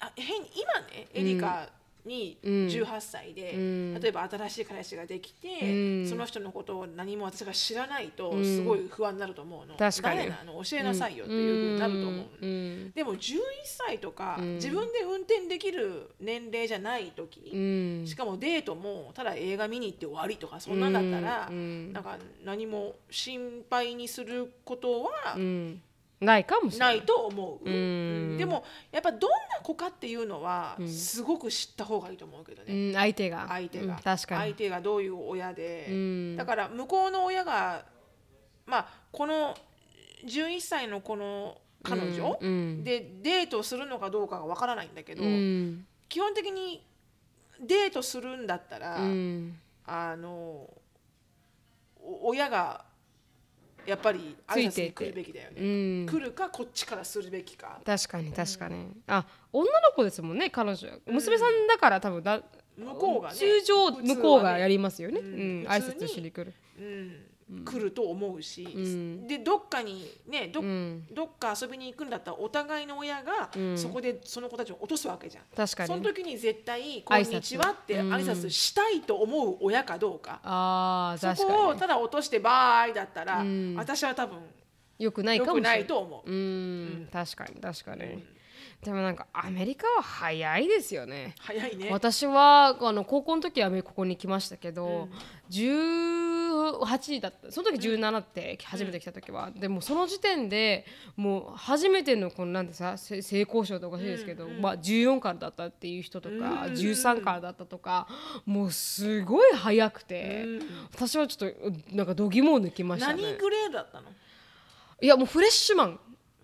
[0.00, 1.68] あ変今ねエリカ
[2.04, 2.52] にうん。
[2.66, 4.00] 18歳で、うん。
[4.00, 6.06] 例えば新しい彼氏ができて、うん。
[6.08, 8.44] その人のことを何も私が知らないとうん。
[8.44, 10.18] すごい不安になると思うの、確かに。
[10.18, 10.62] 誰なの？
[10.62, 12.92] 教えなさいよっていうふうになると思うの、うん。
[12.92, 14.54] でも11歳とか、うん。
[14.54, 17.56] 自分で運転できる年齢じゃない時、う
[18.02, 18.06] ん。
[18.06, 21.92] しかもデートもただ映画見に行って終わりとかそんなんだったら、うん。
[21.92, 25.82] なんか何も心配にすることはうん
[26.24, 28.36] ないかもしれなないいと思う、うん。
[28.38, 30.88] でもやっぱどんな子かっていうのはうん。
[30.88, 33.46] すごく知った方がいいと思うけどね、うん相手が。
[33.48, 34.40] 相手が、うん確かに。
[34.40, 36.36] 相手がどういう親で、うん。
[36.36, 37.84] だから向こうの親が
[38.66, 39.56] まあこの
[40.26, 42.84] 11歳のこの彼女、うんうん。
[42.84, 45.86] でデートするのかどうかがわからないんだけど、うん。
[46.08, 46.84] 基本的に
[47.60, 49.58] デートするんだったら、うん。
[49.86, 50.68] あの
[52.00, 52.84] お親が
[53.86, 55.64] やっぱり挨拶に来るべきだよね、う
[56.04, 56.06] ん。
[56.06, 57.80] 来るかこっちからするべきか。
[57.84, 58.88] 確かに確かに。
[59.06, 60.88] あ女の子ですもんね彼女。
[61.06, 62.40] 娘さんだから多分だ
[62.76, 65.20] 向こうがね通常向こうがやりますよね。
[65.20, 66.52] ううん挨拶しに来る。
[66.78, 67.16] うん、
[67.64, 69.26] 来ると思うし、ん。
[69.26, 71.06] でどっかにねど,、うん。
[71.12, 73.78] どっか遊びに行くんだったらお互いの親がうん。
[73.78, 83.74] そこでその子たちを落とすわけじゃん、確かにその時に絶対「こんにちは」ってうん挨拶したいと思う親かどうか、ああそ確かにこをただ落として「バーイ」だったら、うん。
[83.76, 84.38] 私は多分
[84.98, 85.86] よくない良くないかもしれない。
[85.86, 86.30] と思う。
[86.30, 87.08] うん。
[87.12, 88.24] 確かに確かに。
[88.82, 91.34] でもなんかアメリカは早いですよね。
[91.38, 91.88] 早いね。
[91.90, 95.08] 私はあの高校の時はここに来ましたけど、
[96.72, 97.50] 18だった。
[97.52, 100.84] その時17って初めて来た時は、でもその時点で
[101.16, 108.08] もう初めてのこのなんてさせ性交渉とかおかしいですけど、まあ、14からだったっていう人とか、13からだったとか
[108.46, 110.44] もうすごい早くて、
[110.94, 113.22] 私はちょっとなんか度肝を抜きましたね。
[113.22, 114.08] 何グレードだったの？
[115.02, 116.00] いやもうフレッシュマン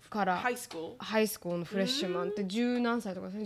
[0.09, 0.37] から。
[0.37, 3.43] ハイスクールハイスクールのフレッシュマンって十何歳とかですね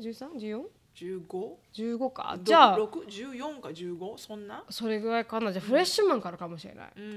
[0.00, 0.40] ？13?13?14?
[0.40, 0.62] 15?
[0.96, 2.38] 15か？
[2.42, 2.78] じゃあ。
[2.78, 4.64] 6 14か15そんな？
[4.70, 5.52] それぐらいかな？
[5.52, 7.08] じゃあフレッシュマンからかもしれない、うんう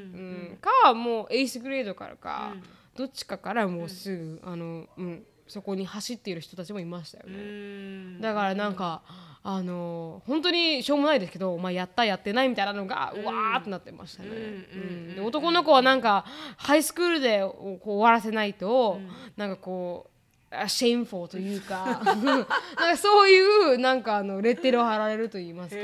[0.53, 0.57] ん。
[0.61, 2.63] かもうエースグレードからか、うん。
[2.97, 8.21] どっちかからもうすぐ、あのうん、そこに走っている人たちもいましたようね、ん。
[8.21, 9.01] だからなんか、
[9.41, 14.37] あの本当にしょうもないですけど、まあ、やったやってないみたいなのが、うわーってなってましたね、うんう
[15.13, 16.25] んで男の子はなんか
[16.57, 18.99] ハイスクールでこう終わらせないと、
[19.37, 20.18] なんかこうあ
[20.67, 22.01] シェインフォーというか。
[22.05, 25.81] なんかそういうなんかあのレッテルを貼られると言いますか。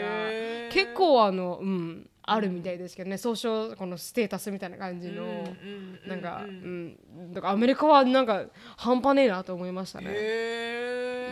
[0.71, 6.97] 結構あのうんあるみたいですけどね、総称このステータスみたいな感じの、うんなんか、うん
[7.31, 8.45] だからアメリカはなんか
[8.77, 10.07] 半端ねえなと思いましたね。
[10.07, 10.11] う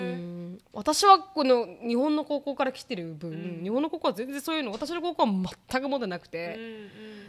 [0.02, 0.60] ん。
[0.72, 5.32] 私はこの日本の高校から来てる分、日本の高校は全然そういうの私の高校は
[5.70, 6.60] 全く持ってなくて、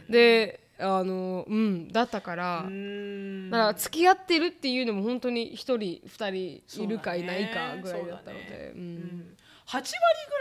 [0.09, 3.49] であのうんだったから、うん。
[3.49, 8.95] だから付き合ってるっていうのも本当に1人2人いるかいないかぐらいだったので、ううん。
[8.95, 9.35] ん。
[9.67, 9.85] 8割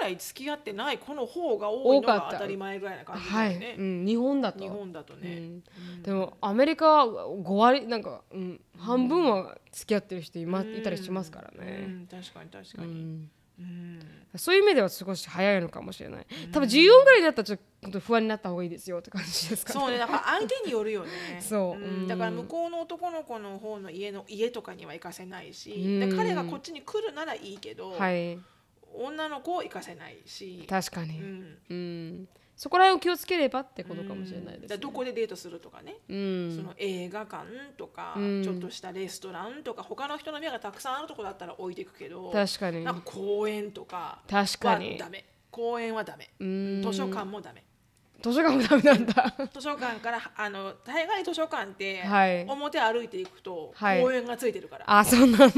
[0.01, 2.24] ぐらい付き合ってない子の方が多いの多かった。
[2.26, 4.59] が当たり前ぐらいな感じはい、だよね、うん、日本だと。
[4.59, 6.03] 日本だとね、うん。
[6.03, 13.28] でもアメリカは5割なんか、うん、半分は付き合ってる人い,、まいたりしますからうね、ん、確かに確かに、
[13.59, 13.65] うん。
[13.65, 16.27] うんそういう意味では少し早いのかもしれない。
[16.51, 19.65] 多分14ぐらいになったらちょっと不安になった方がいいですよって感じです。
[19.65, 21.41] かねそうねだから相手によるよね。
[21.41, 21.81] そう。
[21.81, 22.09] うん。
[22.09, 26.11] だから向こうの男の子の方の家の家とかには行かせないし、うん。
[26.11, 28.39] で彼がこっちに来るならいいけど、はい。
[28.97, 31.59] 女の子を行かせないし、確かに、うん。
[31.71, 34.77] うんそこら辺を気をつければってことかもしれないです、ね。
[34.79, 36.57] どこでデートするとかね、うん。
[36.57, 37.47] その映画館
[37.77, 38.43] とか、うん。
[38.45, 42.85] ちょっとしたレストランとか他の人の目がたくさんあるとこだったら置いていくけど確かに。
[42.85, 44.97] なんか公園とかは確かに。
[44.99, 45.25] ダメ。
[45.51, 46.31] 公園はダメ。
[46.39, 46.83] うん。
[46.83, 47.65] 図書館もダメ
[48.25, 49.35] 図書館もダメなんだ。
[49.53, 52.45] 図書館からあの大概図書館って、はい。
[52.45, 54.03] 表歩いていくとはい。
[54.03, 55.49] 公園がついてるから、あそうなんだ。
[55.51, 55.55] 図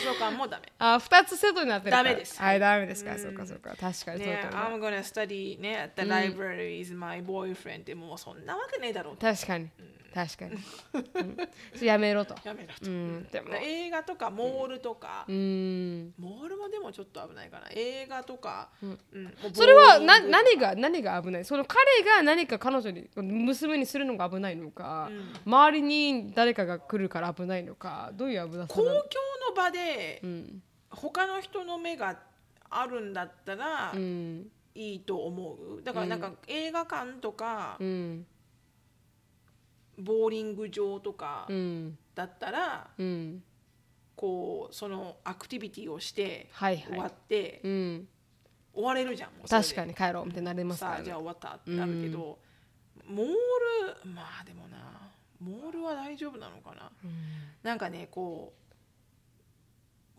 [0.00, 0.72] 書館もダメ。
[0.80, 2.04] あ二つセットになってるから。
[2.04, 2.40] ダメです。
[2.40, 3.18] はいダメですか、うん。
[3.20, 3.70] そうかそうか。
[3.70, 9.68] 確かにそうね、だと思う I'm gonna study ね at the library is my boyfriend ってもうそんなわけねえだろう確かに
[10.12, 10.56] 確かに、
[11.80, 12.34] うん、やめろと。
[12.44, 13.28] やめろと、うん。
[13.30, 13.54] でも。
[13.54, 16.12] 映画とかモールとか、うん。
[16.18, 17.68] モールもでもちょっと危ないかな。
[17.70, 18.98] 映画とか、うん。
[19.52, 21.44] それはな何が何が危ない？
[21.44, 25.10] その彼が何か彼女に娘にするのが危ないのか、
[25.44, 29.04] 周りに誰かが来るから危ないのかどういう危なさ公共なの
[29.50, 30.62] の場でうん。
[30.90, 32.18] 他の人の目が
[32.68, 34.50] あるんだったらうん。
[34.74, 35.82] いいと思う。
[35.82, 38.26] だからなんか映画館とかうん
[40.00, 41.98] ボーリング場とかうん。
[42.14, 43.42] だったらうん。
[44.16, 48.08] こうそのアクティビティをしてはい終わはいってうん。
[48.74, 50.96] 終われるじゃん確かに帰ろうみたいになれますからね。
[50.98, 52.38] さあじゃあ終わったってなるけど
[53.06, 54.76] モールまあでもな
[55.40, 56.90] モールは大丈夫なのかな。
[57.62, 58.52] なんかねこ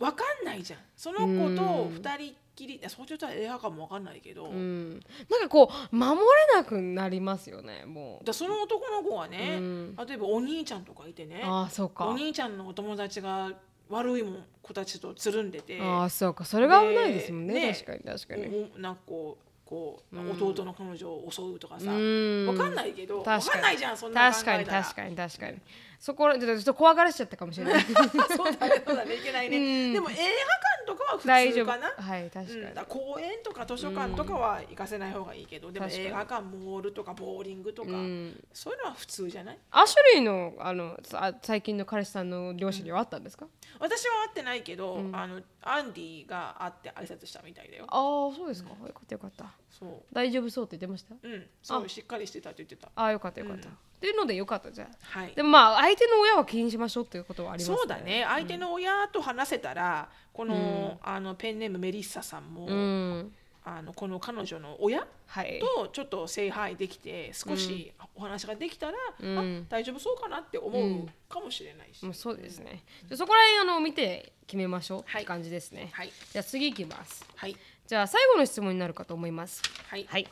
[0.02, 0.80] うわかんないじゃん。
[0.96, 4.94] その子と二人っきりそう言ったら映画館もわかんないけど、うん、
[5.30, 6.26] なんかこう守れ
[6.56, 8.26] なくなりますよねもう。
[8.26, 9.96] だその男の子はね、うん。
[9.96, 12.08] 例えばお兄ちゃんとかいてねああそうか。
[12.08, 13.52] お兄ちゃんのお友達が
[13.90, 15.80] 悪いもん子たちとつるんでて。
[15.82, 16.46] ああそうか。
[16.46, 18.72] それが危ないですもんねで確かに確かに。
[18.78, 22.48] なんかこうこう、弟の彼女を襲うとかさ、うん。
[22.48, 23.52] わかんないけどわ確かに。
[23.54, 25.58] かんないじゃんそんなの考確かにえたら確かに確かに
[26.02, 27.84] そこらちょっと怖がらしちゃったかもしれない。
[28.36, 29.94] そうだねそうだねいけないね、うん。
[29.94, 31.92] でも映画館とかは普通かな。
[31.92, 38.44] はい確かに、うん、だから公園とか図書館とかは行かせない方がいいけど、でも確かに映画館モールとかボーリングとか、うん。
[38.52, 39.60] そういうのは普通じゃない？
[39.70, 43.46] アシュリーのあのさ最近の彼氏さんの両親にはあったんですか、
[43.78, 47.86] 私は会ってないけど、あのアンディが会って挨拶したみたいだよ。
[47.88, 49.46] ああそうですか、よかったよかった。
[49.70, 51.14] そ大丈夫そうって言ってました？
[51.14, 51.48] ううん。
[51.62, 52.92] そうしっかりしてたって言ってた。
[52.96, 53.70] ああよかったよかった、
[54.02, 54.88] っていうのでよかったじゃん。
[55.00, 55.32] はい。
[55.36, 57.78] でもまあ相手の親は気にしましょうっていうことはありますね。
[57.78, 58.26] そうだね。
[58.28, 63.32] 相手の親と話せたら、この,、あのペンネームメリッサさんも、うん。
[63.64, 65.62] あのこの彼女の親はい。
[65.76, 68.94] とちょっと聖杯できて少しお話ができたら、
[69.24, 69.62] ん。
[69.62, 76.12] あ大丈夫そうかなって思うかもしれないし、もうそうですね、じゃあそこら辺あの見て決めましょうって感じですね、はい。
[76.32, 77.24] じゃあ次いきます。
[77.36, 77.56] はい
[77.92, 80.26] じゃあ最後の質問になるかと思いますはいはい。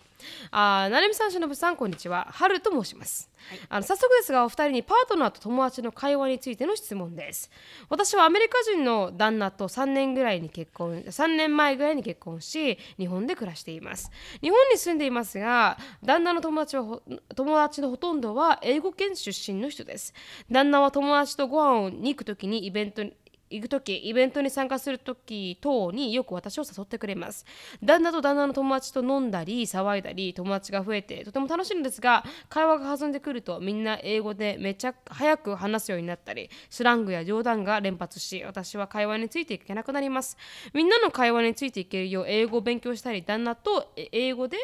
[0.52, 2.28] あー、なるみさん、しのぶさん、こんにちは。
[2.32, 3.30] はると申します。
[3.50, 7.52] はいあの早速ですが、お二人にパートナーと友達の会話についての質問です。
[7.90, 14.10] 私はアメリカ人の旦那と3年ぐらいに結婚、3年前ぐらいに結婚し、日本で暮らしています。
[14.42, 17.02] 日本に住んでいますが、旦那の友達はほ
[17.36, 20.14] 友達のほとんどは英語圏出身の人です。
[20.50, 23.14] 旦那は友達とご飯に行くときにイベントに
[23.50, 27.46] 行く時イベントに参加する時等によく私を誘ってくれます。
[27.84, 40.38] 旦那と旦那の友達と飲んだり騒いだり友達が増えてとても楽しいのですが会話が弾んでくるとみんな英語でめちゃ早く話すようになったりスラングや冗談が連発し私は会話についていけなくなります。
[40.74, 44.58] みんなの会話についていけるよう英語を勉強したり旦那と英語で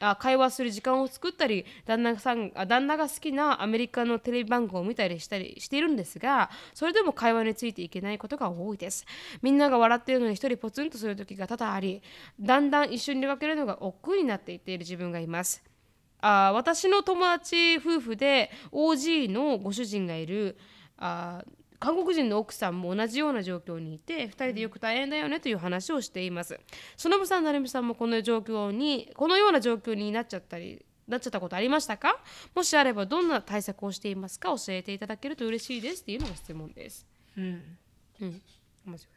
[0.00, 9.04] あ会話する時間を作ったり旦那さん旦那が好きなアメリカのテレビ番組を見たりしたりしているんですがそれでも会話についていけないことが多いです。
[9.42, 12.02] みんなが笑っているのに一人ポツンとする時が多々あり
[12.40, 15.62] だんだん一緒に出かけるのが億劫になっていっている自分がいます。
[16.20, 20.58] あ私の友達夫婦で OG のご主人がいる
[20.96, 21.44] あ
[21.80, 26.58] 韓国人の奥さんも同じような状況にいて2人でよく大変だよねという話をしています。
[26.96, 32.18] そのぶさんなるみさんもこの状況にこのような状況になっちゃったりなっちゃったことありましたか？
[32.54, 34.48] もしあればどんな対策をしていますか？
[34.50, 37.06] 教えていただけると嬉しいですっていうのが質問です。
[37.36, 37.62] うん。
[38.20, 38.42] うん。
[38.86, 39.14] 面白い。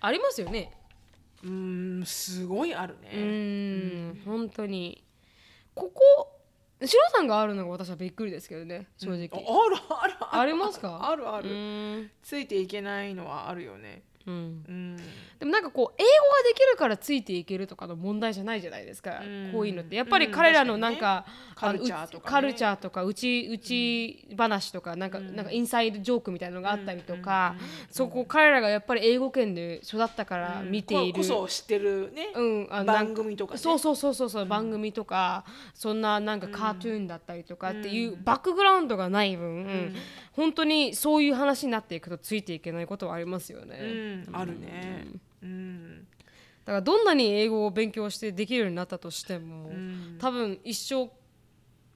[0.00, 0.72] ありますよね。
[1.42, 4.22] うーんすごいあるうね、ーん。
[4.24, 5.02] 本当に。
[5.74, 6.41] ここ
[6.86, 10.40] シロさんがあるのが私はびっくりですけどね正直、ああるあるある。
[10.42, 10.88] ありますか？
[10.88, 14.64] うあるある、ついていけないのはあるよねうん。
[14.68, 14.96] うん。
[15.38, 19.50] でもなんかこう英語ができるからついていけるとかの問題じゃないじゃないですか、うん。
[19.52, 19.96] こういうのって。
[19.96, 22.20] やっぱり彼らのなんか,、うん確かにね。
[22.24, 27.56] カルチャーとかうちうち話とかなんか,、なんかインサイドジョークみたいなのがあったりとか、
[27.90, 33.58] そこ彼らがやっぱり英語圏で育ったから見ている、こそ知ってるね、うん、あ番組とかね。
[33.58, 35.44] そうそうそうそうそう、番組とか
[35.74, 39.94] そんななんかカートゥーンだったりとかっていうバックグラウンドがない分、
[40.32, 43.76] 本当にそういう話になっていくとついていけないことはありますよね。
[43.80, 45.06] うんあるね。
[45.42, 46.06] うん。
[46.64, 50.16] だからどんなに英語を勉強してできるようになったとしても、ん。
[50.18, 51.10] 多分一生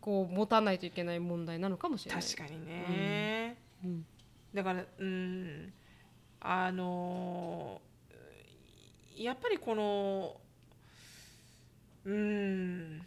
[0.01, 2.22] こう持たないといけない問題なのかもしれない。
[2.22, 3.57] 確かにね、
[4.53, 5.72] だからうん。
[6.41, 7.87] あのー
[9.16, 10.37] やっぱりこの
[12.05, 12.99] うん。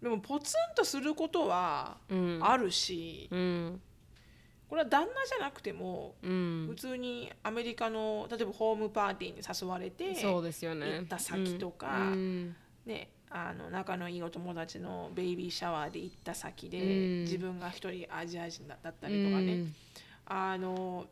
[0.00, 2.38] でもポツンとすることはうん。
[2.40, 3.80] あるし、うん
[4.74, 6.66] これは旦那じゃなくてもうん。
[6.68, 10.96] 普通にアメリカの例えばホームパーティーに誘われてそうですよね。
[10.96, 12.56] 行った先とかうん。
[12.84, 17.20] ね、あの仲のいいお友達のベイビーシャワーで行った先で、うん。
[17.20, 19.74] 自分が一人アジア人だったりとかね、うん。
[20.26, 21.06] あの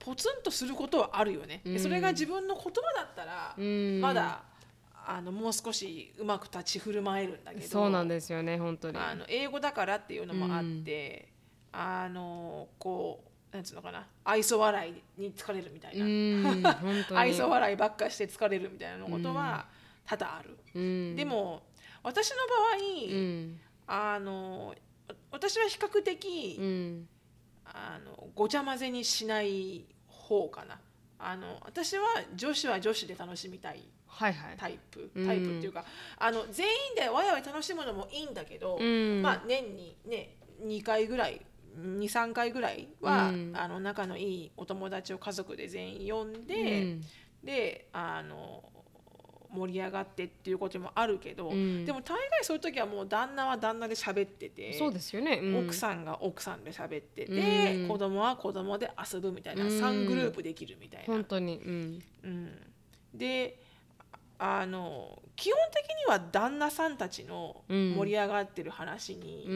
[0.00, 4.00] ポツンとすることはあるよね、でそれが自分の言葉だったら、うん。
[4.00, 4.42] まだ
[5.06, 8.98] あのもう少しうまく立ち振る舞えるんだけどそうなんですよね本当に。
[8.98, 11.35] あの英語だからっていうのもあって、
[11.78, 13.22] あのこ
[13.52, 14.06] うなんつうのかな。
[14.24, 16.80] 愛想笑いに疲れるみたいな。
[17.14, 19.66] 愛想笑いばっかして疲れるみたいなことは
[20.06, 20.56] 多々ある。
[20.74, 21.16] うん。
[21.16, 21.62] でも
[22.02, 23.60] 私の場合、うん。
[23.86, 24.74] あの
[25.30, 27.08] 私は比較的、うん。
[27.66, 30.80] あのごちゃ混ぜにしない方かな。
[31.18, 32.04] あの私は
[32.34, 33.82] 女子は女子で楽しみたい。
[34.06, 34.56] はいはい。
[34.56, 35.10] タイプ。
[35.14, 35.84] うんタイプっていうか、
[36.18, 39.20] あの全員でわやわや楽しむのもいいんだけど、うん。
[39.22, 41.40] まあ年にね2回ぐらい
[41.76, 46.96] 23回ぐらいは、あの仲のいいお友達を家族で全員呼んで、
[47.42, 48.64] であの
[49.48, 61.06] 盛り上がってっていうこともあるけど、でも大概そういう時はもう旦那は旦那で喋っててそうですよね、奥さんが奥さんで喋ってて、子供は子供で遊ぶみたいな、3グループできるみたいな。
[61.06, 61.58] 本当に、
[62.24, 62.62] うん。
[63.14, 63.62] で
[64.38, 69.46] あの基本的には旦那さんたちの盛り上がってる話に、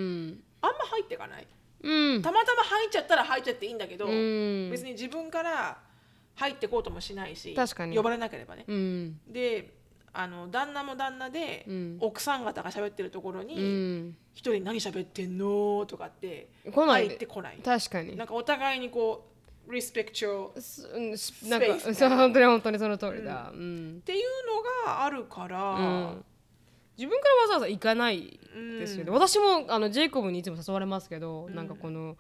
[0.63, 1.47] あんま入っていかない、
[1.83, 5.79] うん、たまたま入っちゃったら入っちゃっていいんだけど、別に自分から
[6.37, 7.57] 入ってこうともしないし
[7.95, 8.65] 呼ばれなければね。
[9.29, 9.75] で
[10.13, 11.67] あの旦那も旦那で、
[12.01, 17.59] 奥さん方が喋ってるところに一、人何喋ってんのとかって入ってこない。
[17.65, 18.17] 確かに。
[18.17, 19.27] なんかお互いにこ
[19.69, 20.51] う respect your
[21.49, 21.67] なんか
[22.17, 24.21] 本当に本当にその通りだ、うん、っていう
[24.85, 26.25] のがあるから、うん、
[27.01, 28.39] 自分からわざわざ行かない
[28.79, 32.19] ですよね、うん、私もあのジェイコブにいつも誘われますけど、うん、なんかこの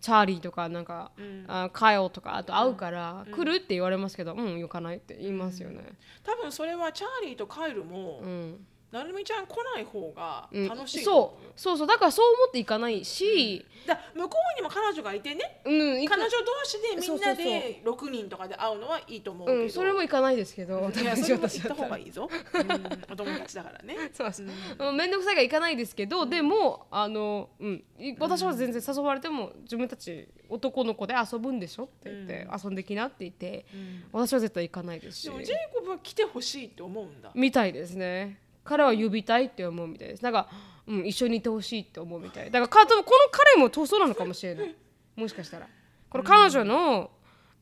[0.00, 5.82] チャーリーとかなんか、うん、あカヨとかあと会うから、来るって言われますけどうん行かないって言いますよね、
[6.24, 11.52] 多分それはチャーリーとカイルも、うんなるみちゃん来ない方が楽しい、うん、そう。
[11.56, 11.86] そうそう。
[11.86, 23.96] だからそう思っていかないし、うん、だ向こうにも彼女がいてね、うん、彼女同士でみんなで6人とかで会うのはいいと思うけど、うん、それもいかないですけどいやそれも行った方がいいぞ、うん、お友達だからね。
[24.12, 27.84] そうです、うん、面倒くさいがいかないですけど、でもあの、うん、
[28.18, 33.64] 私は全然誘われても自分たち男の子で遊ぶんでしょって言って、遊んできなって言って、
[34.12, 35.22] 私は絶対行かないですし。
[35.24, 37.30] でもジェイコブは来てほしいって思うんだ。
[37.34, 40.22] みたいですね彼は呼びたいって思うみたいです。
[40.22, 40.48] なんか、
[40.86, 42.50] うん、一緒にいてほしいって思うみたい。
[42.50, 44.74] だからこの彼も塗装なのかもしれない。
[45.16, 45.68] もしかしたら。
[46.08, 47.10] この彼女の、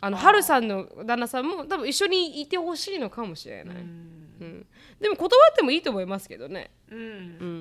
[0.00, 4.66] あの春さんの旦那さんも多分一緒にいてほしいのかもしれない、うん、
[4.98, 6.70] でも断ってもいいと思いますけどね。
[6.90, 7.02] うん、う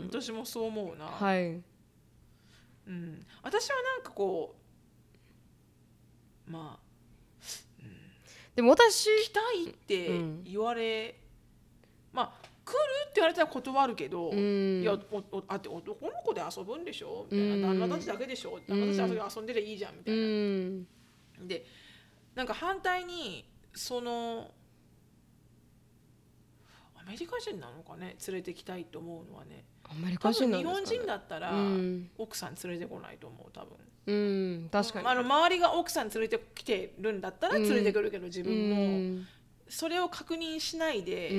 [0.06, 1.06] ん、私もそう思うな。
[1.06, 1.60] はい、う
[2.90, 4.56] ん、私はなんかこ
[6.48, 6.84] うまあ、
[7.84, 7.92] うん、
[8.56, 11.20] でも私来たいって言われ、
[12.14, 12.39] まあ来る
[12.78, 17.26] って言われたら断るけど、うん、いやおおあって男の子で遊ぶんでしょ？
[17.32, 18.60] みたいな、旦那たちだけでしょ？
[18.68, 20.20] 旦那たち遊遊んでりゃいいじゃんみたいな。
[20.20, 20.88] うん、
[21.48, 21.66] で
[22.36, 24.52] なんか反対にその
[27.00, 28.16] アメリカ人なのかね？
[28.28, 29.66] 連れてきたいと思うのはね。
[29.90, 33.78] アメリカ人、ね、日本人だったら、うん、奥さん連れてこないと思う多分。
[34.06, 34.14] う
[34.66, 35.08] ん、確かに。
[35.08, 39.26] あの周りが奥さん連れてきてるんだったら連れてくるけど、自分も。
[39.68, 41.32] それを確認しないで、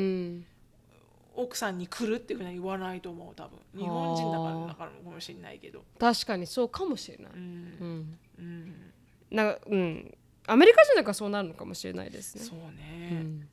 [1.40, 3.58] 奥さんに来るっていうふうには言わないと思う多分。
[3.76, 5.82] 日本人だからだからかもしれないけど。
[5.98, 8.92] 確かにそうかもしれない、うん、うん、
[9.30, 9.54] なん。
[9.54, 10.14] かうん。
[10.46, 12.42] アメリカ人だからそうなるのかもしれないですね。
[12.42, 13.48] そうね、うん、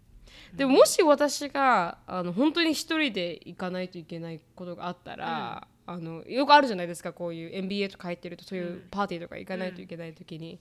[0.55, 10.59] でももし私があの本当に一人で行かないといけないことがあったら、うん、あのよくあるじゃないですかこういう MBA とか入ってるとそういうパーティーとか行かないといけない時に、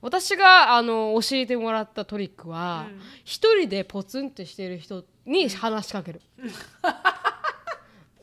[0.00, 2.86] 私があの教えてもらったトリックは
[3.24, 6.20] 一、人でポツンとしてる人に話しかける。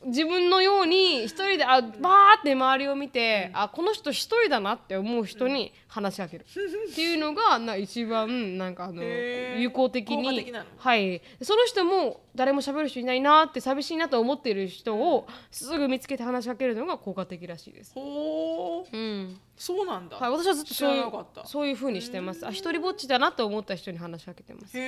[0.04, 1.92] 自分のように一人であバー
[2.40, 11.20] って周りを見て、あこの人一人だなって思う人に話しかける、っていうのがな一番なんかあの有効的にはい。
[11.42, 17.92] その人も誰も喋る人いないなって寂しいなと思っている人をすぐ見つけて話しかけるのが効果的らしいです。
[17.94, 21.12] ほう、うん、そうなんだ、はい、私はずっとそういう
[21.44, 22.46] そういうふうにしてます。
[22.46, 24.78] あ一人ぼっちだなと思った人に話しかけてます。
[24.78, 24.80] へ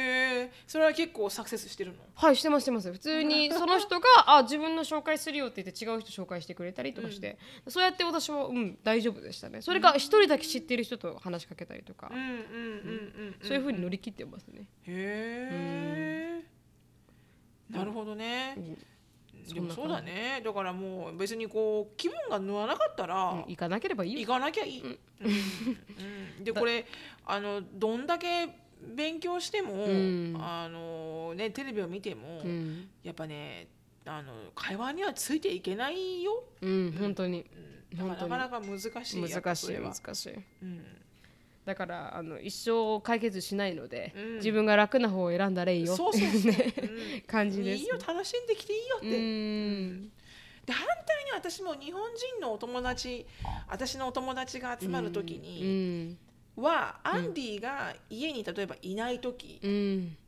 [0.45, 1.99] えそれは結構サクセスしてるの？
[2.15, 2.91] はいしてますしてます。
[2.91, 4.07] 普通に その人が
[4.39, 9.61] あ自分の紹介するよって言って違う人紹介してくれたりとかして、うん、そうやって私はうん大丈夫でしたね。
[9.61, 12.11] それか一人だけ知ってる人と話しかけたりとか。
[13.43, 14.67] そういうふうに乗り切ってますね。
[14.87, 16.43] へえ、
[17.71, 19.55] うん、なるほどね、うん。
[19.55, 20.41] でもそうだね。
[20.45, 24.99] だからもう別にこう気分が乗らなかったら、うん、行かなければいい行かなきゃいい、うん。
[26.39, 26.87] うん、でこれ
[27.27, 28.49] あのどんだけ
[28.95, 29.87] 勉強しても、
[30.41, 32.43] あのね、テレビを見ても、
[33.03, 33.69] やっぱね
[34.05, 40.85] あの会話にはついていけないよ、うん、本当に、うん、なかなか難しい難しい難しい、うん。
[41.65, 45.95] だからあの一生解決しないので、うん、自分が楽な方を選んだらいいよ。
[45.95, 50.15] っていう ね、うん、感じです、いいよ楽しんできていいよって。
[50.67, 53.27] で反対に私も日本人のお友達
[53.69, 56.17] 私のお友達が集まる時に
[56.57, 59.61] は、アンディが家に例えばいない時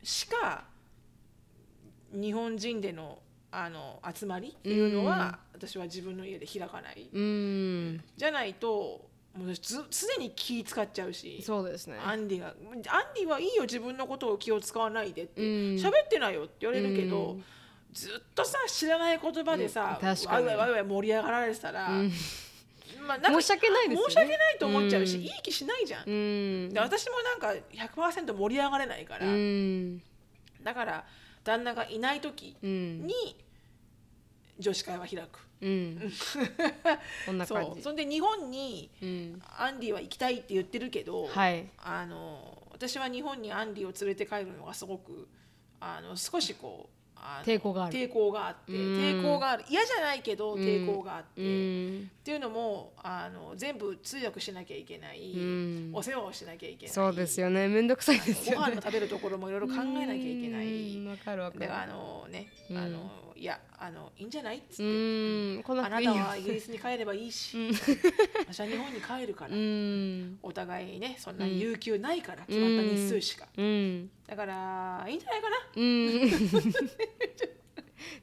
[0.03, 0.65] しか
[2.11, 3.19] 日本人での
[3.51, 11.97] あの集まりっていうのは、私は自分の家で開かない、じゃないともうず常に気使っちゃうしそうですね。
[12.03, 12.81] アンディが「アン
[13.15, 15.41] ディはいいよ自分のことを気を使わないで」って。
[15.41, 17.43] 喋、ってないよって言われるけど、うん、
[17.93, 22.11] ずっとさ知らない言葉でさ、うん、わいわいわいわい盛り上がられてたら、うん、
[23.07, 25.23] まあ、申し訳ないですよね申し訳ないと思っちゃうし、うん。
[25.23, 26.73] いい気しないじゃん、うん。
[26.73, 30.01] で私もなんか100%盛り上がれないから、うん。
[30.63, 31.05] だから
[31.47, 33.07] 旦那がいない時うん。
[33.07, 33.13] に
[34.59, 36.11] 女子会は開く、うん。
[37.25, 37.71] こんな感じ。
[37.71, 37.81] そう。
[37.83, 39.41] そんで日本にうん。
[39.57, 41.69] アンディは行きたいって言ってるけど、はい。
[41.77, 45.27] あの私は日本にアンディを連れて帰るのがすごく
[45.79, 46.96] あの少しこう
[47.43, 47.95] 抵抗がある。
[47.95, 48.79] 抵抗があってうん。
[48.97, 49.63] 抵抗がある。
[49.69, 55.91] 嫌じゃないけど抵抗があって、うっんていうのもあの全部通訳しなきゃいけない、うん。
[55.93, 56.93] お世話をしなきゃいけない。
[56.93, 57.67] そうですよね。
[57.67, 58.65] めんどくさいですよね。
[58.65, 60.97] ご飯の食べるところもいろいろ考えなきゃいけない。
[60.97, 61.07] うん。
[61.07, 61.59] わかるわかる。
[61.61, 62.77] だからあのね、うん。
[62.77, 64.57] あのいやあのいいんじゃない？
[64.57, 65.63] っつって、うん。
[65.63, 67.69] 来なあなくていいよたはイギリスに帰ればいいし、
[68.39, 70.39] 私は日本に帰るから、うん。
[70.41, 74.09] お互いねそんなに有給ないから、決まった日数しか、うん。
[74.25, 76.27] だからいいんじゃないかな、うん。
[76.27, 76.29] っ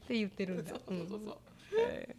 [0.07, 0.69] て言ってるんだ。
[0.71, 1.37] そうそうそうそう。
[1.77, 2.15] え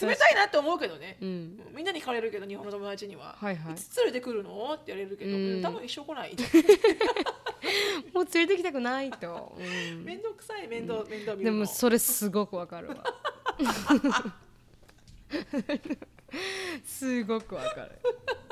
[0.00, 1.60] 冷たいなって思うけどね、ーうん。
[1.74, 3.74] みんなに聞かれるけど日本の友達には、はいはい。
[3.74, 4.74] つ連れてくるの？
[4.74, 5.62] って言われるけど、うん。
[5.62, 6.36] 多分一生来ない。
[8.12, 9.56] もう連れてきたくないと。
[9.58, 10.04] うん。
[10.04, 11.58] 面倒くさい面倒、面倒見でるの。
[11.60, 13.04] もそれすごくわかるわ。
[16.84, 17.98] すごくわかる、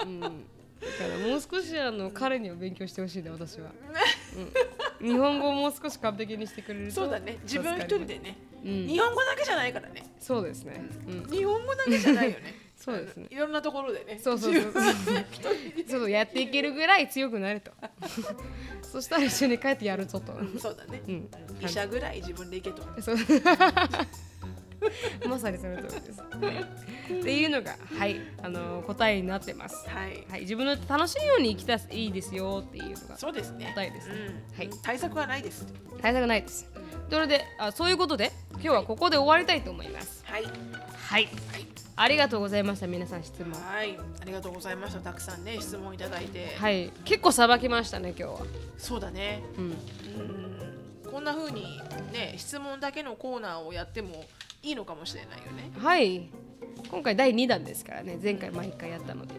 [0.04, 0.34] うん、だか
[1.08, 3.70] らもう少しあの彼には勉強してほしいね私は、
[5.00, 7.38] うん、日本語をもう少し完璧にしてくれるとそうだね。
[7.42, 10.04] 自分一人でね、うん日本語だけじゃないからね。
[10.18, 12.54] そうですね、うん、日本語だけじゃないよね。
[12.76, 13.26] そうですね。
[13.30, 14.18] いろんなところでね。
[14.22, 14.64] そうそうそう。
[14.64, 17.72] 自分一人でそうやっていけるぐらい強くなると。
[18.82, 21.30] そしたら一緒に帰ってやるぞと、そうだね、うん、
[21.60, 23.02] 医者ぐらい自分で行けと。
[23.02, 23.16] そう。
[25.28, 26.90] まさにその通りです、はい
[27.20, 29.88] っていうのがはいあの答えになってます。
[29.88, 30.24] はい。
[30.30, 33.72] はい、自分の楽しいように生きたらいいですよっていうのがそうですね。
[33.74, 34.14] 答えですね。
[34.14, 34.56] うん。
[34.56, 34.70] はい。
[34.82, 35.66] 対策はないです。
[36.00, 36.69] 対策ないです。
[37.10, 40.22] ということであそういうことで今日はここで終わりたいと思います。
[40.24, 40.44] はい。
[40.44, 41.28] はい、
[41.96, 43.50] ありがとうございました皆さん質問。
[43.50, 43.98] はい。
[44.20, 45.00] ありがとうございました。
[45.00, 48.46] たくさんね質問いただいて、はい、結構さばきましたね今日は。
[48.78, 49.42] そうだね。
[49.58, 51.10] うん、うん。
[51.10, 51.80] こんな風に
[52.12, 54.24] ね質問だけのコーナーをやっても
[54.62, 55.72] いいのかもしれないよね。
[55.78, 56.30] はい、
[56.88, 59.38] 今回第2弾ですからね前回毎回やったので、ん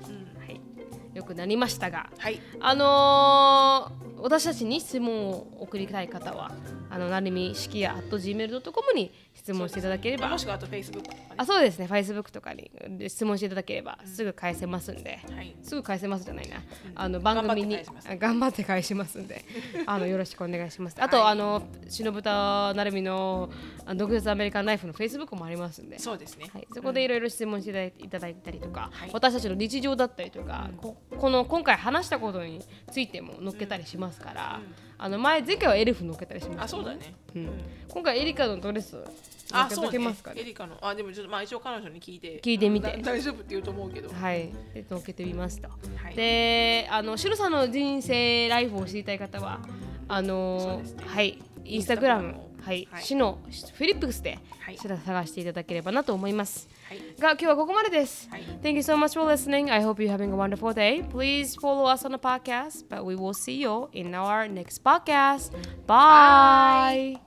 [1.12, 2.10] はい、よくなりましたが。
[2.18, 6.52] はいあのー私たちに質問を送りたい方は、
[6.92, 10.30] あのなるみしきや at gmail.com に質問していただければ。
[10.30, 11.28] もしくはあと Facebook とかね。
[11.38, 11.86] あそうですね。
[11.86, 15.56] Facebook とかにで質問していただければすぐ返せますんで、はい。
[15.62, 16.58] すぐ返せますじゃないな、
[16.96, 17.80] あの番組に
[18.20, 19.20] 頑張って返します。
[19.20, 19.46] んで。
[19.86, 20.96] あのよろしくお願いします。
[21.00, 23.52] あと、あの篠豚なるみの
[23.96, 26.00] 独立アメリカンライフの Facebook もありますんで。
[26.00, 26.50] そうですね。
[26.54, 32.62] はい、そこでいろいろ質問していただいいたりとか、はい私たちの日常だったりとか、ここの今回話したことに
[32.92, 34.62] ついても載っけたりしますから、
[35.04, 37.16] あの前前回はエルフ載っけたりしましたあそうだね。
[37.36, 37.50] うん。
[37.88, 39.04] 今回エリカのドレス
[39.52, 40.42] あそうねけますかね。
[40.42, 42.40] エリカのあでもちょっとまあ一応彼女に聞いて。
[42.40, 42.92] 聞いてみて。
[42.92, 44.10] だ大丈夫って言うと思うけど。
[44.14, 45.70] はい、で載っけてみますと。
[45.70, 46.16] はい。
[46.16, 49.60] で、あの、シロさんの人生ライフを知りたい方は、
[50.08, 51.04] あのね。
[51.04, 52.36] はい、インスタグラム。
[52.62, 53.04] はい、はい。
[53.04, 53.40] シノ
[53.74, 54.78] フィリップスで、はい。
[54.78, 56.70] 探していただければなと思います。
[56.91, 58.29] はいが、今日はここまでです。
[58.31, 59.73] はい Thank you so much for listening.
[59.73, 61.03] I hope you're having a wonderful day.
[61.09, 65.53] Please follow us on the podcast, but we will see you in our next podcast.
[65.87, 67.21] Bye.